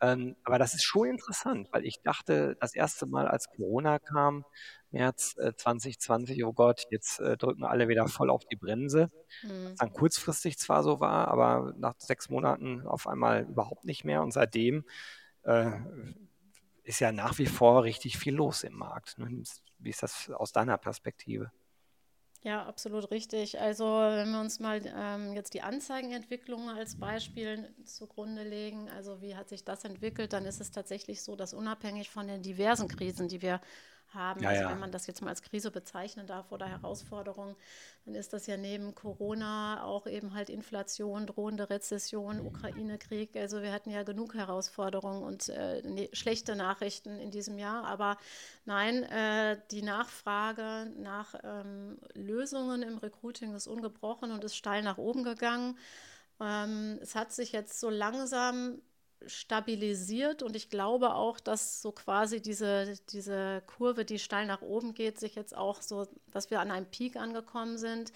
Ähm, 0.00 0.36
aber 0.44 0.58
das 0.58 0.74
ist 0.74 0.84
schon 0.84 1.08
interessant, 1.08 1.68
weil 1.72 1.86
ich 1.86 2.02
dachte, 2.02 2.56
das 2.60 2.74
erste 2.74 3.06
Mal, 3.06 3.26
als 3.26 3.48
Corona 3.48 3.98
kam, 3.98 4.44
März 4.90 5.36
äh, 5.38 5.54
2020, 5.54 6.44
oh 6.44 6.52
Gott, 6.52 6.84
jetzt 6.90 7.18
äh, 7.20 7.36
drücken 7.36 7.64
alle 7.64 7.88
wieder 7.88 8.06
voll 8.06 8.28
auf 8.28 8.44
die 8.44 8.56
Bremse. 8.56 9.10
Mhm. 9.42 9.70
Was 9.70 9.76
dann 9.76 9.92
kurzfristig 9.92 10.58
zwar 10.58 10.82
so 10.82 11.00
war, 11.00 11.28
aber 11.28 11.72
nach 11.78 11.94
sechs 11.98 12.28
Monaten 12.28 12.86
auf 12.86 13.06
einmal 13.06 13.44
überhaupt 13.44 13.84
nicht 13.84 14.04
mehr. 14.04 14.22
Und 14.22 14.32
seitdem 14.32 14.84
äh, 15.46 15.70
ist 16.82 17.00
ja 17.00 17.12
nach 17.12 17.38
wie 17.38 17.46
vor 17.46 17.84
richtig 17.84 18.18
viel 18.18 18.34
los 18.34 18.62
im 18.62 18.74
Markt. 18.74 19.18
Ne? 19.18 19.42
Wie 19.78 19.90
ist 19.90 20.02
das 20.02 20.30
aus 20.30 20.52
deiner 20.52 20.78
Perspektive? 20.78 21.50
Ja, 22.42 22.64
absolut 22.64 23.10
richtig. 23.10 23.60
Also 23.60 23.84
wenn 23.84 24.30
wir 24.30 24.40
uns 24.40 24.60
mal 24.60 24.80
ähm, 24.84 25.32
jetzt 25.32 25.52
die 25.54 25.62
Anzeigenentwicklung 25.62 26.70
als 26.70 26.96
Beispiel 26.96 27.74
zugrunde 27.84 28.44
legen, 28.44 28.88
also 28.90 29.20
wie 29.20 29.34
hat 29.34 29.48
sich 29.48 29.64
das 29.64 29.84
entwickelt, 29.84 30.32
dann 30.32 30.44
ist 30.44 30.60
es 30.60 30.70
tatsächlich 30.70 31.22
so, 31.24 31.34
dass 31.34 31.54
unabhängig 31.54 32.08
von 32.08 32.28
den 32.28 32.42
diversen 32.42 32.86
Krisen, 32.86 33.26
die 33.26 33.42
wir 33.42 33.60
haben. 34.16 34.42
Ja, 34.42 34.48
also 34.48 34.62
ja. 34.62 34.70
wenn 34.70 34.80
man 34.80 34.90
das 34.90 35.06
jetzt 35.06 35.22
mal 35.22 35.30
als 35.30 35.42
Krise 35.42 35.70
bezeichnen 35.70 36.26
darf 36.26 36.50
oder 36.50 36.66
Herausforderung, 36.66 37.54
dann 38.04 38.14
ist 38.14 38.32
das 38.32 38.46
ja 38.46 38.56
neben 38.56 38.94
Corona 38.94 39.84
auch 39.84 40.06
eben 40.06 40.34
halt 40.34 40.50
Inflation, 40.50 41.26
drohende 41.26 41.70
Rezession, 41.70 42.40
Ukraine-Krieg. 42.40 43.36
Also 43.36 43.62
wir 43.62 43.72
hatten 43.72 43.90
ja 43.90 44.02
genug 44.02 44.34
Herausforderungen 44.34 45.22
und 45.22 45.48
äh, 45.50 45.82
ne, 45.82 46.08
schlechte 46.12 46.56
Nachrichten 46.56 47.18
in 47.18 47.30
diesem 47.30 47.58
Jahr. 47.58 47.84
Aber 47.84 48.16
nein, 48.64 49.04
äh, 49.04 49.58
die 49.70 49.82
Nachfrage 49.82 50.90
nach 50.98 51.34
ähm, 51.44 51.98
Lösungen 52.14 52.82
im 52.82 52.98
Recruiting 52.98 53.54
ist 53.54 53.66
ungebrochen 53.66 54.32
und 54.32 54.42
ist 54.42 54.56
steil 54.56 54.82
nach 54.82 54.98
oben 54.98 55.22
gegangen. 55.22 55.78
Ähm, 56.40 56.98
es 57.00 57.14
hat 57.14 57.32
sich 57.32 57.52
jetzt 57.52 57.80
so 57.80 57.90
langsam 57.90 58.80
stabilisiert 59.26 60.42
und 60.42 60.56
ich 60.56 60.68
glaube 60.70 61.14
auch, 61.14 61.40
dass 61.40 61.80
so 61.82 61.92
quasi 61.92 62.40
diese, 62.40 62.94
diese 63.10 63.62
Kurve, 63.66 64.04
die 64.04 64.18
steil 64.18 64.46
nach 64.46 64.62
oben 64.62 64.94
geht, 64.94 65.18
sich 65.18 65.34
jetzt 65.34 65.56
auch 65.56 65.82
so, 65.82 66.06
dass 66.30 66.50
wir 66.50 66.60
an 66.60 66.70
einem 66.70 66.86
Peak 66.86 67.16
angekommen 67.16 67.78
sind. 67.78 68.12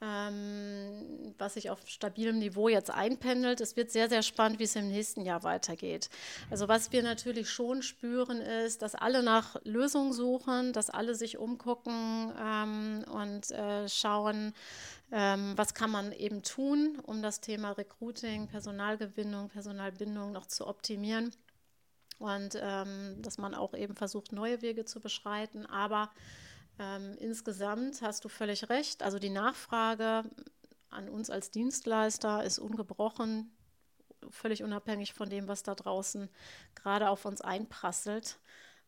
Ähm, 0.00 1.34
was 1.38 1.54
sich 1.54 1.70
auf 1.70 1.78
stabilem 1.86 2.38
Niveau 2.38 2.68
jetzt 2.68 2.90
einpendelt. 2.90 3.60
Es 3.60 3.76
wird 3.76 3.90
sehr, 3.90 4.08
sehr 4.08 4.22
spannend, 4.22 4.58
wie 4.58 4.64
es 4.64 4.76
im 4.76 4.88
nächsten 4.88 5.22
Jahr 5.22 5.42
weitergeht. 5.42 6.10
Also 6.50 6.68
was 6.68 6.92
wir 6.92 7.02
natürlich 7.02 7.48
schon 7.50 7.82
spüren, 7.82 8.40
ist, 8.40 8.82
dass 8.82 8.94
alle 8.94 9.22
nach 9.22 9.56
Lösungen 9.64 10.12
suchen, 10.12 10.72
dass 10.72 10.90
alle 10.90 11.14
sich 11.14 11.38
umgucken 11.38 12.32
ähm, 12.38 13.04
und 13.10 13.50
äh, 13.52 13.88
schauen, 13.88 14.52
ähm, 15.12 15.52
was 15.56 15.72
kann 15.72 15.90
man 15.90 16.12
eben 16.12 16.42
tun, 16.42 16.98
um 17.02 17.22
das 17.22 17.40
Thema 17.40 17.72
Recruiting, 17.72 18.48
Personalgewinnung, 18.48 19.48
Personalbindung 19.48 20.32
noch 20.32 20.46
zu 20.46 20.66
optimieren. 20.66 21.30
Und 22.18 22.58
ähm, 22.60 23.16
dass 23.20 23.36
man 23.36 23.54
auch 23.54 23.74
eben 23.74 23.94
versucht, 23.94 24.32
neue 24.32 24.62
Wege 24.62 24.84
zu 24.84 25.00
beschreiten. 25.00 25.66
Aber 25.66 26.10
ähm, 26.78 27.16
insgesamt 27.18 28.02
hast 28.02 28.24
du 28.24 28.28
völlig 28.28 28.68
recht. 28.68 29.02
Also 29.02 29.18
die 29.18 29.30
Nachfrage 29.30 30.24
an 30.90 31.08
uns 31.08 31.30
als 31.30 31.50
Dienstleister 31.50 32.44
ist 32.44 32.58
ungebrochen, 32.58 33.56
völlig 34.30 34.62
unabhängig 34.62 35.12
von 35.12 35.28
dem, 35.28 35.48
was 35.48 35.62
da 35.62 35.74
draußen 35.74 36.28
gerade 36.74 37.08
auf 37.10 37.24
uns 37.24 37.40
einprasselt. 37.40 38.38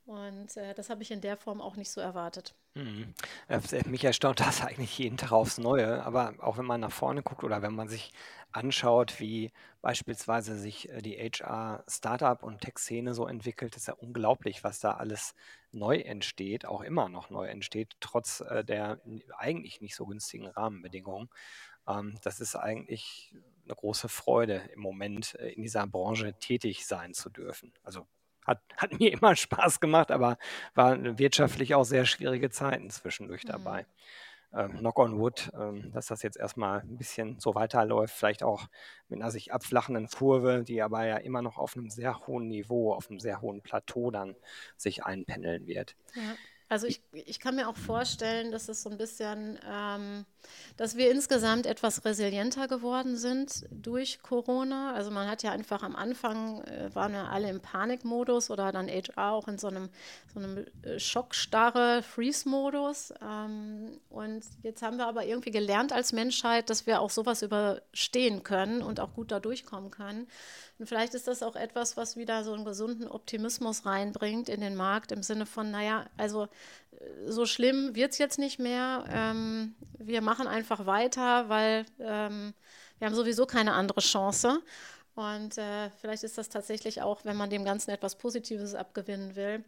Und 0.08 0.56
äh, 0.56 0.72
das 0.72 0.88
habe 0.88 1.02
ich 1.02 1.10
in 1.10 1.20
der 1.20 1.36
Form 1.36 1.60
auch 1.60 1.76
nicht 1.76 1.90
so 1.90 2.00
erwartet. 2.00 2.54
Mhm. 2.74 3.12
Äh, 3.46 3.60
mich 3.88 4.04
erstaunt 4.04 4.40
das 4.40 4.62
eigentlich 4.64 4.96
jeden 4.96 5.18
Tag 5.18 5.32
aufs 5.32 5.58
Neue. 5.58 6.02
Aber 6.02 6.32
auch 6.38 6.56
wenn 6.56 6.64
man 6.64 6.80
nach 6.80 6.92
vorne 6.92 7.22
guckt 7.22 7.44
oder 7.44 7.60
wenn 7.60 7.74
man 7.74 7.90
sich 7.90 8.14
anschaut, 8.50 9.20
wie 9.20 9.52
beispielsweise 9.82 10.58
sich 10.58 10.88
äh, 10.88 11.02
die 11.02 11.18
HR-Startup- 11.18 12.42
und 12.42 12.62
Tech-Szene 12.62 13.12
so 13.12 13.26
entwickelt, 13.26 13.76
ist 13.76 13.88
ja 13.88 13.94
unglaublich, 13.94 14.64
was 14.64 14.80
da 14.80 14.92
alles 14.92 15.34
neu 15.72 15.98
entsteht, 15.98 16.64
auch 16.64 16.80
immer 16.80 17.10
noch 17.10 17.28
neu 17.28 17.46
entsteht, 17.46 17.94
trotz 18.00 18.40
äh, 18.40 18.64
der 18.64 19.02
eigentlich 19.36 19.82
nicht 19.82 19.94
so 19.94 20.06
günstigen 20.06 20.46
Rahmenbedingungen. 20.46 21.28
Ähm, 21.86 22.18
das 22.22 22.40
ist 22.40 22.56
eigentlich 22.56 23.34
eine 23.66 23.74
große 23.74 24.08
Freude 24.08 24.70
im 24.72 24.80
Moment 24.80 25.34
äh, 25.34 25.50
in 25.50 25.60
dieser 25.60 25.86
Branche 25.86 26.32
tätig 26.32 26.86
sein 26.86 27.12
zu 27.12 27.28
dürfen. 27.28 27.74
Also 27.82 28.06
hat, 28.48 28.62
hat 28.76 28.98
mir 28.98 29.12
immer 29.12 29.36
Spaß 29.36 29.80
gemacht, 29.80 30.10
aber 30.10 30.38
waren 30.74 31.18
wirtschaftlich 31.18 31.74
auch 31.74 31.84
sehr 31.84 32.06
schwierige 32.06 32.50
Zeiten 32.50 32.90
zwischendurch 32.90 33.44
mhm. 33.44 33.48
dabei. 33.48 33.86
Ähm, 34.50 34.78
knock 34.78 34.98
on 34.98 35.18
wood, 35.18 35.50
ähm, 35.54 35.92
dass 35.92 36.06
das 36.06 36.22
jetzt 36.22 36.38
erstmal 36.38 36.80
ein 36.80 36.96
bisschen 36.96 37.38
so 37.38 37.54
weiterläuft, 37.54 38.14
vielleicht 38.14 38.42
auch 38.42 38.66
mit 39.10 39.20
einer 39.20 39.30
sich 39.30 39.52
abflachenden 39.52 40.08
Kurve, 40.08 40.64
die 40.64 40.80
aber 40.80 41.04
ja 41.06 41.18
immer 41.18 41.42
noch 41.42 41.58
auf 41.58 41.76
einem 41.76 41.90
sehr 41.90 42.26
hohen 42.26 42.48
Niveau, 42.48 42.94
auf 42.94 43.10
einem 43.10 43.20
sehr 43.20 43.42
hohen 43.42 43.60
Plateau 43.60 44.10
dann 44.10 44.36
sich 44.78 45.04
einpendeln 45.04 45.66
wird. 45.66 45.96
Ja. 46.14 46.22
Also 46.68 46.86
ich, 46.86 47.00
ich 47.12 47.40
kann 47.40 47.56
mir 47.56 47.66
auch 47.68 47.76
vorstellen, 47.76 48.52
dass 48.52 48.68
es 48.68 48.82
so 48.82 48.90
ein 48.90 48.98
bisschen, 48.98 49.58
ähm, 49.66 50.26
dass 50.76 50.96
wir 50.96 51.10
insgesamt 51.10 51.64
etwas 51.64 52.04
resilienter 52.04 52.68
geworden 52.68 53.16
sind 53.16 53.66
durch 53.70 54.20
Corona. 54.22 54.92
Also 54.92 55.10
man 55.10 55.28
hat 55.28 55.42
ja 55.42 55.50
einfach 55.50 55.82
am 55.82 55.96
Anfang, 55.96 56.62
äh, 56.64 56.94
waren 56.94 57.12
wir 57.12 57.30
alle 57.30 57.48
im 57.48 57.60
Panikmodus 57.60 58.50
oder 58.50 58.70
dann 58.70 58.88
HR 58.88 59.32
auch 59.32 59.48
in 59.48 59.56
so 59.56 59.68
einem, 59.68 59.88
so 60.34 60.40
einem 60.40 60.66
äh, 60.82 60.98
schockstarre 60.98 62.02
Freeze-Modus. 62.02 63.14
Ähm, 63.22 63.98
und 64.10 64.44
jetzt 64.62 64.82
haben 64.82 64.98
wir 64.98 65.06
aber 65.06 65.24
irgendwie 65.24 65.50
gelernt 65.50 65.92
als 65.94 66.12
Menschheit, 66.12 66.68
dass 66.68 66.86
wir 66.86 67.00
auch 67.00 67.10
sowas 67.10 67.42
überstehen 67.42 68.42
können 68.42 68.82
und 68.82 69.00
auch 69.00 69.14
gut 69.14 69.30
da 69.30 69.40
durchkommen 69.40 69.90
können. 69.90 70.28
Und 70.78 70.86
vielleicht 70.86 71.14
ist 71.14 71.26
das 71.26 71.42
auch 71.42 71.56
etwas, 71.56 71.96
was 71.96 72.16
wieder 72.16 72.44
so 72.44 72.52
einen 72.52 72.64
gesunden 72.64 73.08
Optimismus 73.08 73.84
reinbringt 73.84 74.48
in 74.48 74.60
den 74.60 74.76
Markt 74.76 75.10
im 75.10 75.22
Sinne 75.22 75.44
von, 75.44 75.70
naja, 75.70 76.06
also 76.16 76.44
äh, 76.44 76.48
so 77.26 77.46
schlimm 77.46 77.94
wird 77.94 78.12
es 78.12 78.18
jetzt 78.18 78.38
nicht 78.38 78.58
mehr. 78.58 79.04
Ähm, 79.10 79.74
wir 79.98 80.20
machen 80.20 80.46
einfach 80.46 80.86
weiter, 80.86 81.48
weil 81.48 81.84
ähm, 81.98 82.54
wir 82.98 83.06
haben 83.06 83.14
sowieso 83.14 83.46
keine 83.46 83.72
andere 83.72 84.00
Chance. 84.00 84.60
Und 85.14 85.58
äh, 85.58 85.90
vielleicht 86.00 86.22
ist 86.22 86.38
das 86.38 86.48
tatsächlich 86.48 87.02
auch, 87.02 87.24
wenn 87.24 87.36
man 87.36 87.50
dem 87.50 87.64
Ganzen 87.64 87.90
etwas 87.90 88.14
Positives 88.14 88.76
abgewinnen 88.76 89.34
will, 89.34 89.64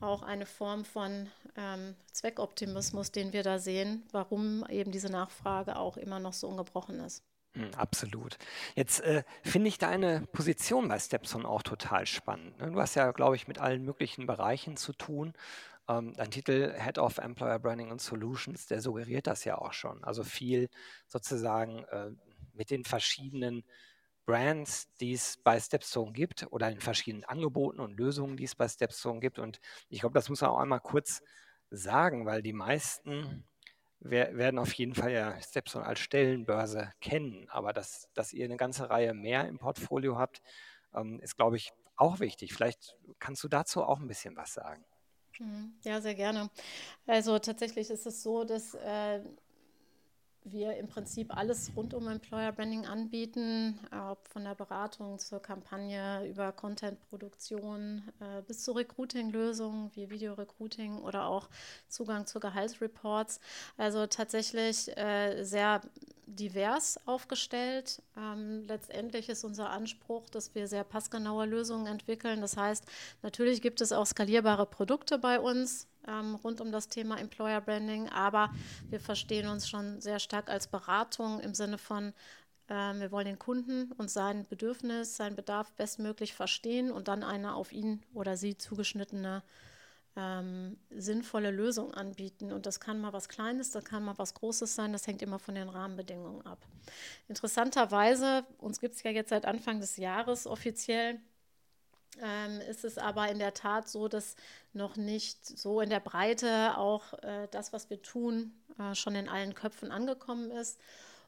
auch 0.00 0.22
eine 0.22 0.46
Form 0.46 0.84
von 0.84 1.28
ähm, 1.56 1.96
Zweckoptimismus, 2.12 3.10
den 3.10 3.32
wir 3.32 3.42
da 3.42 3.58
sehen, 3.58 4.04
warum 4.12 4.64
eben 4.68 4.92
diese 4.92 5.08
Nachfrage 5.10 5.76
auch 5.76 5.96
immer 5.96 6.20
noch 6.20 6.32
so 6.32 6.46
ungebrochen 6.46 7.00
ist. 7.00 7.24
Hm, 7.54 7.70
absolut. 7.76 8.36
Jetzt 8.74 9.00
äh, 9.00 9.22
finde 9.42 9.68
ich 9.68 9.78
deine 9.78 10.26
Position 10.32 10.88
bei 10.88 10.98
Stepson 10.98 11.46
auch 11.46 11.62
total 11.62 12.04
spannend. 12.06 12.58
Ne? 12.58 12.72
Du 12.72 12.80
hast 12.80 12.96
ja, 12.96 13.12
glaube 13.12 13.36
ich, 13.36 13.46
mit 13.46 13.58
allen 13.58 13.84
möglichen 13.84 14.26
Bereichen 14.26 14.76
zu 14.76 14.92
tun. 14.92 15.34
Ähm, 15.88 16.14
dein 16.16 16.30
Titel 16.32 16.72
Head 16.76 16.98
of 16.98 17.18
Employer 17.18 17.58
Branding 17.60 17.92
and 17.92 18.00
Solutions, 18.00 18.66
der 18.66 18.80
suggeriert 18.80 19.28
das 19.28 19.44
ja 19.44 19.58
auch 19.58 19.72
schon. 19.72 20.02
Also 20.02 20.24
viel 20.24 20.68
sozusagen 21.06 21.84
äh, 21.84 22.10
mit 22.54 22.70
den 22.70 22.84
verschiedenen 22.84 23.64
Brands, 24.26 24.92
die 25.00 25.12
es 25.12 25.36
bei 25.44 25.60
Stepstone 25.60 26.12
gibt 26.12 26.46
oder 26.50 26.70
in 26.70 26.80
verschiedenen 26.80 27.24
Angeboten 27.24 27.78
und 27.80 27.96
Lösungen, 27.96 28.36
die 28.36 28.44
es 28.44 28.56
bei 28.56 28.66
Stepstone 28.66 29.20
gibt. 29.20 29.38
Und 29.38 29.60
ich 29.90 30.00
glaube, 30.00 30.14
das 30.14 30.28
muss 30.28 30.40
man 30.40 30.50
auch 30.50 30.58
einmal 30.58 30.80
kurz 30.80 31.22
sagen, 31.70 32.26
weil 32.26 32.42
die 32.42 32.52
meisten 32.52 33.44
werden 34.04 34.58
auf 34.58 34.72
jeden 34.74 34.94
Fall 34.94 35.12
ja 35.12 35.40
Stepstone 35.40 35.86
als 35.86 36.00
Stellenbörse 36.00 36.92
kennen. 37.00 37.48
Aber 37.50 37.72
dass, 37.72 38.08
dass 38.14 38.32
ihr 38.32 38.44
eine 38.44 38.56
ganze 38.56 38.90
Reihe 38.90 39.14
mehr 39.14 39.48
im 39.48 39.58
Portfolio 39.58 40.18
habt, 40.18 40.42
ähm, 40.94 41.20
ist, 41.20 41.36
glaube 41.36 41.56
ich, 41.56 41.72
auch 41.96 42.20
wichtig. 42.20 42.52
Vielleicht 42.52 42.96
kannst 43.18 43.42
du 43.44 43.48
dazu 43.48 43.82
auch 43.82 44.00
ein 44.00 44.08
bisschen 44.08 44.36
was 44.36 44.54
sagen. 44.54 44.84
Mhm. 45.38 45.74
Ja, 45.82 46.00
sehr 46.00 46.14
gerne. 46.14 46.50
Also 47.06 47.38
tatsächlich 47.38 47.90
ist 47.90 48.06
es 48.06 48.22
so, 48.22 48.44
dass 48.44 48.74
äh, 48.74 49.20
wir 50.44 50.76
im 50.76 50.88
Prinzip 50.88 51.36
alles 51.36 51.72
rund 51.74 51.94
um 51.94 52.06
Employer 52.08 52.52
Branding 52.52 52.86
anbieten, 52.86 53.78
ob 54.10 54.26
von 54.28 54.44
der 54.44 54.54
Beratung 54.54 55.18
zur 55.18 55.40
Kampagne 55.40 56.26
über 56.28 56.52
Content-Produktion 56.52 58.02
äh, 58.20 58.42
bis 58.42 58.62
zu 58.62 58.72
Recruiting-Lösungen 58.72 59.90
wie 59.94 60.10
Video-Recruiting 60.10 60.98
oder 60.98 61.26
auch 61.26 61.48
Zugang 61.88 62.26
zu 62.26 62.40
Gehaltsreports. 62.40 63.40
Also 63.76 64.06
tatsächlich 64.06 64.94
äh, 64.96 65.42
sehr 65.42 65.80
divers 66.26 66.98
aufgestellt. 67.06 68.02
Ähm, 68.16 68.64
letztendlich 68.66 69.28
ist 69.28 69.44
unser 69.44 69.70
Anspruch, 69.70 70.28
dass 70.30 70.54
wir 70.54 70.66
sehr 70.68 70.84
passgenaue 70.84 71.46
Lösungen 71.46 71.86
entwickeln. 71.86 72.40
Das 72.40 72.56
heißt, 72.56 72.84
natürlich 73.22 73.62
gibt 73.62 73.80
es 73.80 73.92
auch 73.92 74.06
skalierbare 74.06 74.66
Produkte 74.66 75.18
bei 75.18 75.40
uns 75.40 75.86
ähm, 76.06 76.34
rund 76.36 76.60
um 76.60 76.72
das 76.72 76.88
Thema 76.88 77.18
Employer 77.18 77.60
Branding, 77.60 78.08
aber 78.08 78.50
wir 78.90 79.00
verstehen 79.00 79.48
uns 79.48 79.68
schon 79.68 80.00
sehr 80.00 80.18
stark 80.18 80.48
als 80.48 80.66
Beratung 80.66 81.40
im 81.40 81.54
Sinne 81.54 81.78
von, 81.78 82.12
äh, 82.68 82.94
wir 82.94 83.10
wollen 83.10 83.26
den 83.26 83.38
Kunden 83.38 83.92
und 83.92 84.10
sein 84.10 84.46
Bedürfnis, 84.48 85.16
seinen 85.16 85.36
Bedarf 85.36 85.72
bestmöglich 85.72 86.34
verstehen 86.34 86.90
und 86.90 87.08
dann 87.08 87.22
eine 87.22 87.54
auf 87.54 87.72
ihn 87.72 88.02
oder 88.12 88.36
sie 88.36 88.56
zugeschnittene 88.56 89.42
ähm, 90.16 90.78
sinnvolle 90.90 91.50
Lösung 91.50 91.92
anbieten. 91.92 92.52
Und 92.52 92.66
das 92.66 92.80
kann 92.80 93.00
mal 93.00 93.12
was 93.12 93.28
Kleines, 93.28 93.70
das 93.70 93.84
kann 93.84 94.04
mal 94.04 94.18
was 94.18 94.34
Großes 94.34 94.74
sein, 94.74 94.92
das 94.92 95.06
hängt 95.06 95.22
immer 95.22 95.38
von 95.38 95.54
den 95.54 95.68
Rahmenbedingungen 95.68 96.46
ab. 96.46 96.64
Interessanterweise, 97.28 98.44
uns 98.58 98.80
gibt 98.80 98.94
es 98.94 99.02
ja 99.02 99.10
jetzt 99.10 99.30
seit 99.30 99.44
Anfang 99.44 99.80
des 99.80 99.96
Jahres 99.96 100.46
offiziell, 100.46 101.20
ähm, 102.22 102.60
ist 102.60 102.84
es 102.84 102.96
aber 102.96 103.28
in 103.28 103.38
der 103.38 103.54
Tat 103.54 103.88
so, 103.88 104.06
dass 104.06 104.36
noch 104.72 104.96
nicht 104.96 105.44
so 105.44 105.80
in 105.80 105.90
der 105.90 106.00
Breite 106.00 106.76
auch 106.78 107.12
äh, 107.22 107.48
das, 107.50 107.72
was 107.72 107.90
wir 107.90 108.00
tun, 108.02 108.52
äh, 108.78 108.94
schon 108.94 109.16
in 109.16 109.28
allen 109.28 109.54
Köpfen 109.54 109.90
angekommen 109.90 110.50
ist. 110.52 110.80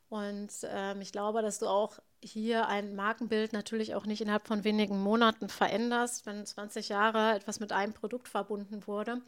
Und 0.09 0.53
ähm, 0.63 1.01
ich 1.01 1.11
glaube, 1.11 1.43
dass 1.43 1.59
du 1.59 1.67
auch 1.67 1.99
hier 2.23 2.69
ein 2.69 2.95
Markenbild 2.95 3.53
natürlich 3.53 3.95
auch 3.95 4.07
nicht 4.07 4.21
innerhalb 4.21 4.47
von 4.47 4.65
wenigen 4.65 5.03
Monaten 5.03 5.49
veränderst. 5.49 6.27
Wenn 6.27 6.45
20 6.45 6.89
Jahre 6.89 7.35
etwas 7.35 7.61
mit 7.61 7.73
einem 7.73 7.93
Produkt 7.93 8.29
verbunden 8.29 8.87
wurde, 8.87 9.23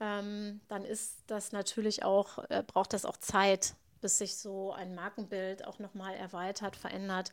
ähm, 0.00 0.60
dann 0.68 0.84
ist 0.84 1.18
das 1.26 1.52
natürlich 1.52 2.02
auch, 2.04 2.38
äh, 2.50 2.62
braucht 2.66 2.92
das 2.92 3.04
auch 3.04 3.16
Zeit, 3.16 3.74
bis 4.00 4.18
sich 4.18 4.36
so 4.36 4.72
ein 4.72 4.94
Markenbild 4.94 5.66
auch 5.66 5.78
nochmal 5.78 6.14
erweitert, 6.14 6.76
verändert. 6.76 7.32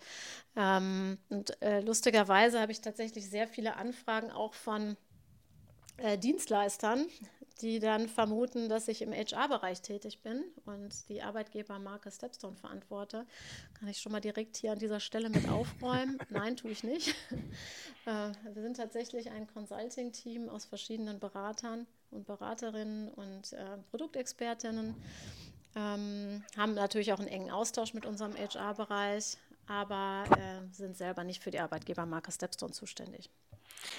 Ähm, 0.55 1.17
und 1.29 1.62
äh, 1.62 1.81
lustigerweise 1.81 2.59
habe 2.59 2.71
ich 2.71 2.81
tatsächlich 2.81 3.29
sehr 3.29 3.47
viele 3.47 3.75
Anfragen 3.75 4.31
auch 4.31 4.53
von 4.53 4.97
äh, 5.97 6.17
Dienstleistern, 6.17 7.07
die 7.62 7.79
dann 7.79 8.09
vermuten, 8.09 8.67
dass 8.67 8.88
ich 8.88 9.01
im 9.01 9.13
HR-Bereich 9.13 9.81
tätig 9.81 10.21
bin 10.21 10.43
und 10.65 11.07
die 11.09 11.21
Arbeitgebermarke 11.21 12.12
Stepstone 12.12 12.55
verantworte, 12.55 13.25
kann 13.79 13.88
ich 13.88 14.00
schon 14.00 14.12
mal 14.12 14.19
direkt 14.19 14.57
hier 14.57 14.71
an 14.71 14.79
dieser 14.79 15.00
Stelle 15.00 15.29
mit 15.29 15.47
aufräumen. 15.47 16.17
Nein, 16.29 16.57
tue 16.57 16.71
ich 16.71 16.83
nicht. 16.83 17.15
Äh, 18.05 18.31
wir 18.53 18.62
sind 18.62 18.75
tatsächlich 18.75 19.31
ein 19.31 19.47
Consulting-Team 19.47 20.50
aus 20.50 20.65
verschiedenen 20.65 21.21
Beratern 21.21 21.88
und 22.12 22.25
Beraterinnen 22.25 23.07
und 23.09 23.53
äh, 23.53 23.77
Produktexpertinnen. 23.91 24.93
Ähm, 25.75 26.43
haben 26.57 26.73
natürlich 26.73 27.13
auch 27.13 27.19
einen 27.19 27.29
engen 27.29 27.50
Austausch 27.50 27.93
mit 27.93 28.05
unserem 28.05 28.35
HR-Bereich, 28.35 29.38
aber 29.67 30.25
äh, 30.38 30.73
sind 30.73 30.97
selber 30.97 31.23
nicht 31.23 31.41
für 31.41 31.51
die 31.51 31.59
Arbeitgebermarke 31.59 32.31
Stepstone 32.31 32.73
zuständig. 32.73 33.29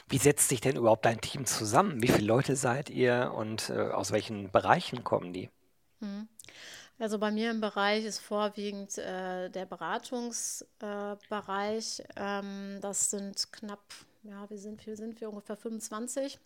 Wie 0.08 0.18
setzt 0.18 0.48
sich 0.48 0.60
denn 0.60 0.76
überhaupt 0.76 1.04
dein 1.04 1.20
Team 1.20 1.46
zusammen? 1.46 2.02
Wie 2.02 2.08
viele 2.08 2.26
Leute 2.26 2.56
seid 2.56 2.90
ihr 2.90 3.32
und 3.36 3.70
äh, 3.70 3.90
aus 3.90 4.12
welchen 4.12 4.50
Bereichen 4.50 5.04
kommen 5.04 5.32
die? 5.32 5.50
Mhm. 6.00 6.28
Also 6.98 7.18
bei 7.18 7.30
mir 7.32 7.50
im 7.50 7.60
Bereich 7.60 8.04
ist 8.04 8.20
vorwiegend 8.20 8.98
äh, 8.98 9.50
der 9.50 9.66
Beratungsbereich. 9.66 12.00
Äh, 12.00 12.04
ähm, 12.16 12.78
das 12.80 13.10
sind 13.10 13.52
knapp, 13.52 13.82
ja, 14.22 14.48
wie 14.48 14.58
sind, 14.58 14.86
wie 14.86 14.94
sind 14.94 15.20
wir? 15.20 15.28
Ungefähr 15.28 15.56
25 15.56 16.38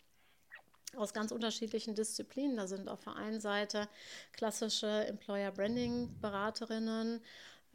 aus 0.97 1.13
ganz 1.13 1.33
unterschiedlichen 1.33 1.95
Disziplinen. 1.95 2.57
Da 2.57 2.67
sind 2.67 2.89
auf 2.89 3.05
der 3.05 3.17
einen 3.17 3.41
Seite 3.41 3.89
klassische 4.33 5.07
Employer 5.07 5.53
Branding 5.53 6.19
Beraterinnen, 6.21 7.21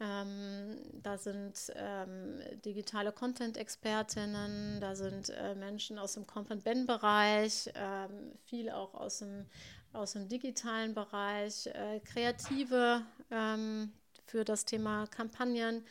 ähm, 0.00 0.76
da 1.02 1.18
sind 1.18 1.72
ähm, 1.76 2.40
digitale 2.64 3.12
Content-Expertinnen, 3.12 4.80
da 4.80 4.96
sind 4.96 5.30
äh, 5.30 5.54
Menschen 5.54 5.98
aus 5.98 6.14
dem 6.14 6.26
Content-Ben-Bereich, 6.26 7.70
ähm, 7.74 8.32
viel 8.44 8.70
auch 8.70 8.94
aus 8.94 9.18
dem, 9.20 9.46
aus 9.92 10.12
dem 10.12 10.28
digitalen 10.28 10.94
Bereich, 10.94 11.66
äh, 11.68 12.00
Kreative 12.00 13.02
ähm, 13.30 13.92
für 14.26 14.44
das 14.44 14.64
Thema 14.64 15.06
Kampagnen. 15.06 15.84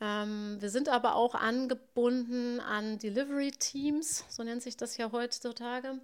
Ähm, 0.00 0.56
wir 0.60 0.70
sind 0.70 0.88
aber 0.88 1.14
auch 1.14 1.34
angebunden 1.34 2.58
an 2.58 2.98
Delivery-Teams, 2.98 4.24
so 4.30 4.42
nennt 4.42 4.62
sich 4.62 4.76
das 4.78 4.96
ja 4.96 5.12
heutzutage. 5.12 6.00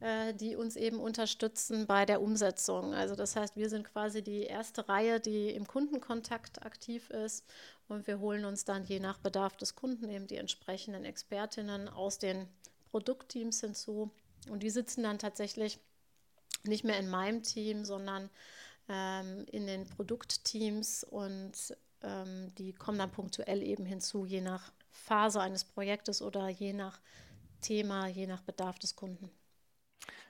Äh, 0.00 0.34
die 0.34 0.56
uns 0.56 0.76
eben 0.76 0.98
unterstützen 0.98 1.86
bei 1.86 2.04
der 2.04 2.20
Umsetzung. 2.20 2.94
Also 2.94 3.14
das 3.14 3.36
heißt, 3.36 3.56
wir 3.56 3.70
sind 3.70 3.84
quasi 3.84 4.22
die 4.22 4.42
erste 4.42 4.88
Reihe, 4.88 5.20
die 5.20 5.50
im 5.50 5.66
Kundenkontakt 5.66 6.64
aktiv 6.66 7.10
ist 7.10 7.44
und 7.88 8.06
wir 8.06 8.18
holen 8.18 8.44
uns 8.44 8.64
dann 8.64 8.84
je 8.84 8.98
nach 8.98 9.18
Bedarf 9.18 9.56
des 9.56 9.76
Kunden 9.76 10.10
eben 10.10 10.26
die 10.26 10.36
entsprechenden 10.36 11.04
Expertinnen 11.04 11.88
aus 11.88 12.18
den 12.18 12.48
Produktteams 12.90 13.60
hinzu 13.60 14.10
und 14.50 14.62
die 14.62 14.70
sitzen 14.70 15.04
dann 15.04 15.18
tatsächlich 15.18 15.78
nicht 16.64 16.84
mehr 16.84 16.98
in 16.98 17.08
meinem 17.08 17.42
Team, 17.42 17.84
sondern 17.84 18.30
ähm, 18.88 19.46
in 19.52 19.66
den 19.66 19.88
Produktteams 19.88 21.04
und 21.04 21.52
ähm, 22.02 22.52
die 22.56 22.72
kommen 22.72 22.98
dann 22.98 23.12
punktuell 23.12 23.62
eben 23.62 23.86
hinzu, 23.86 24.26
je 24.26 24.40
nach 24.40 24.72
Phase 24.90 25.40
eines 25.40 25.64
Projektes 25.64 26.20
oder 26.20 26.48
je 26.48 26.72
nach 26.72 27.00
Thema, 27.60 28.08
je 28.08 28.26
nach 28.26 28.42
Bedarf 28.42 28.78
des 28.78 28.96
Kunden. 28.96 29.30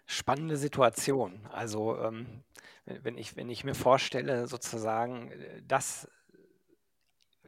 Spannende 0.07 0.57
Situation. 0.57 1.47
Also, 1.51 1.99
ähm, 1.99 2.45
wenn 2.85 3.17
ich 3.17 3.37
wenn 3.37 3.49
ich 3.49 3.65
mir 3.65 3.75
vorstelle, 3.75 4.47
sozusagen, 4.47 5.31
äh, 5.31 5.63
das 5.67 6.09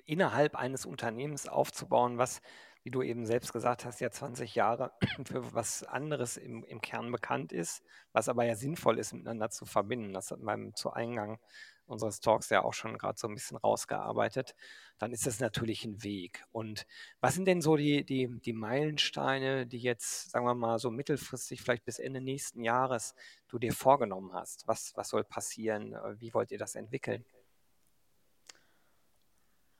innerhalb 0.06 0.54
eines 0.56 0.86
Unternehmens 0.86 1.48
aufzubauen, 1.48 2.18
was, 2.18 2.40
wie 2.82 2.90
du 2.90 3.02
eben 3.02 3.26
selbst 3.26 3.52
gesagt 3.52 3.84
hast, 3.84 4.00
ja 4.00 4.10
20 4.10 4.54
Jahre 4.54 4.92
für 5.26 5.52
was 5.54 5.82
anderes 5.82 6.36
im 6.36 6.64
im 6.64 6.80
Kern 6.80 7.10
bekannt 7.12 7.52
ist, 7.52 7.82
was 8.12 8.28
aber 8.28 8.44
ja 8.44 8.54
sinnvoll 8.54 8.98
ist, 8.98 9.12
miteinander 9.12 9.50
zu 9.50 9.66
verbinden. 9.66 10.12
Das 10.12 10.30
hat 10.30 10.40
man 10.40 10.75
zu 10.75 10.92
Eingang 10.92 11.38
unseres 11.86 12.20
Talks 12.20 12.50
ja 12.50 12.62
auch 12.62 12.74
schon 12.74 12.98
gerade 12.98 13.18
so 13.18 13.28
ein 13.28 13.34
bisschen 13.34 13.56
rausgearbeitet, 13.56 14.54
dann 14.98 15.12
ist 15.12 15.26
das 15.26 15.40
natürlich 15.40 15.84
ein 15.84 16.02
Weg. 16.02 16.44
Und 16.52 16.86
was 17.20 17.34
sind 17.34 17.46
denn 17.46 17.60
so 17.60 17.76
die, 17.76 18.04
die, 18.04 18.28
die 18.40 18.52
Meilensteine, 18.52 19.66
die 19.66 19.78
jetzt, 19.78 20.30
sagen 20.30 20.46
wir 20.46 20.54
mal, 20.54 20.78
so 20.78 20.90
mittelfristig, 20.90 21.62
vielleicht 21.62 21.84
bis 21.84 21.98
Ende 21.98 22.20
nächsten 22.20 22.62
Jahres, 22.62 23.14
du 23.48 23.58
dir 23.58 23.72
vorgenommen 23.72 24.32
hast? 24.32 24.66
Was, 24.66 24.92
was 24.96 25.08
soll 25.08 25.24
passieren? 25.24 25.96
Wie 26.18 26.34
wollt 26.34 26.50
ihr 26.50 26.58
das 26.58 26.74
entwickeln? 26.74 27.24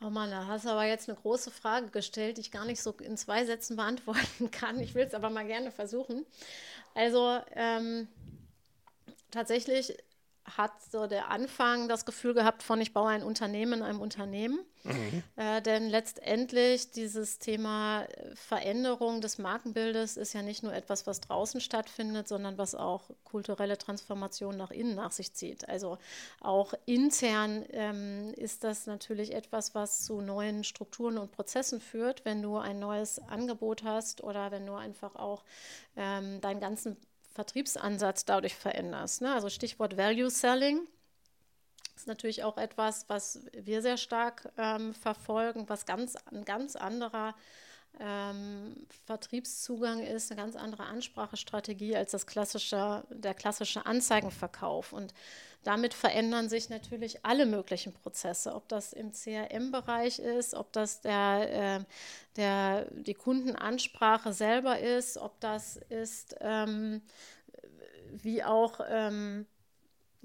Oh 0.03 0.11
Mann, 0.11 0.31
da 0.31 0.47
hast 0.47 0.67
du 0.67 0.69
aber 0.69 0.85
jetzt 0.85 1.09
eine 1.09 1.19
große 1.19 1.51
Frage 1.51 1.89
gestellt, 1.89 2.37
die 2.37 2.43
ich 2.43 2.51
gar 2.51 2.67
nicht 2.67 2.83
so 2.83 2.93
in 2.93 3.17
zwei 3.17 3.47
Sätzen 3.47 3.77
beantworten 3.77 4.51
kann. 4.51 4.79
Ich 4.79 4.95
will 4.95 5.07
es 5.07 5.15
aber 5.15 5.31
mal 5.31 5.47
gerne 5.47 5.71
versuchen. 5.71 6.27
Also 6.95 7.41
ähm, 7.55 8.07
tatsächlich 9.31 9.97
hat 10.57 10.73
so 10.91 11.07
der 11.07 11.31
Anfang 11.31 11.89
das 11.89 12.05
Gefühl 12.05 12.35
gehabt 12.35 12.63
von, 12.63 12.81
ich 12.81 12.93
baue 12.93 13.09
ein 13.09 13.23
Unternehmen 13.23 13.75
in 13.75 13.83
einem 13.83 14.01
Unternehmen. 14.01 14.61
Mhm. 14.85 15.23
Äh, 15.37 15.61
denn 15.63 15.89
letztendlich 15.89 16.93
dieses 16.93 17.39
Thema 17.39 18.05
äh, 18.05 18.37
Veränderung 18.37 19.21
des 19.21 19.39
Markenbildes 19.39 20.17
ist 20.17 20.33
ja 20.33 20.43
nicht 20.43 20.63
nur 20.63 20.73
etwas, 20.73 21.07
was 21.07 21.21
draußen 21.21 21.61
stattfindet, 21.61 22.29
sondern 22.29 22.57
was 22.57 22.75
auch 22.75 23.11
kulturelle 23.25 23.79
Transformation 23.79 24.57
nach 24.57 24.71
innen 24.71 24.95
nach 24.95 25.11
sich 25.11 25.33
zieht. 25.33 25.69
Also 25.69 25.99
auch 26.41 26.73
intern 26.85 27.65
ähm, 27.71 28.33
ist 28.37 28.65
das 28.65 28.87
natürlich 28.87 29.35
etwas, 29.35 29.75
was 29.75 30.05
zu 30.05 30.21
neuen 30.21 30.63
Strukturen 30.63 31.19
und 31.19 31.33
Prozessen 31.33 31.81
führt, 31.81 32.25
wenn 32.25 32.43
du 32.43 32.57
ein 32.57 32.79
neues 32.79 33.19
Angebot 33.19 33.83
hast 33.83 34.23
oder 34.23 34.51
wenn 34.53 34.67
du 34.67 34.75
einfach 34.75 35.17
auch 35.17 35.43
ähm, 35.97 36.41
deinen 36.41 36.61
ganzen 36.61 36.97
Vertriebsansatz 37.37 38.25
dadurch 38.25 38.55
veränderst. 38.55 39.21
Ne? 39.21 39.33
Also 39.33 39.51
Stichwort 39.51 39.97
Value 39.99 40.31
Selling 40.31 40.81
ist 41.95 42.07
natürlich 42.07 42.43
auch 42.45 42.57
etwas, 42.57 43.09
was 43.09 43.41
wir 43.53 43.83
sehr 43.83 43.99
stark 43.99 44.51
ähm, 44.57 44.95
verfolgen, 44.95 45.69
was 45.69 45.85
ganz, 45.85 46.17
ein 46.33 46.47
ganz 46.47 46.77
anderer 46.77 47.35
ähm, 48.01 48.87
Vertriebszugang 49.05 50.01
ist, 50.01 50.31
eine 50.31 50.41
ganz 50.41 50.57
andere 50.57 50.85
Ansprachestrategie 50.85 51.95
als 51.95 52.13
das 52.13 52.27
klassische, 52.27 53.05
der 53.11 53.35
klassische 53.35 53.85
Anzeigenverkauf. 53.85 54.95
Und 54.95 55.13
damit 55.67 55.95
verändern 55.95 56.49
sich 56.49 56.69
natürlich 56.71 57.25
alle 57.25 57.45
möglichen 57.45 57.93
Prozesse, 57.93 58.55
ob 58.55 58.69
das 58.69 58.93
im 58.93 59.13
CRM-Bereich 59.13 60.21
ist, 60.21 60.55
ob 60.55 60.73
das 60.73 61.01
der, 61.01 61.81
äh, 61.81 61.85
der, 62.37 62.91
die 62.93 63.15
Kundenansprache 63.15 64.33
selber 64.33 64.79
ist, 64.79 65.19
ob 65.19 65.41
das 65.41 65.77
ist, 65.89 66.37
ähm, 66.41 67.03
wie 68.13 68.45
auch 68.45 68.81
ähm, 68.89 69.47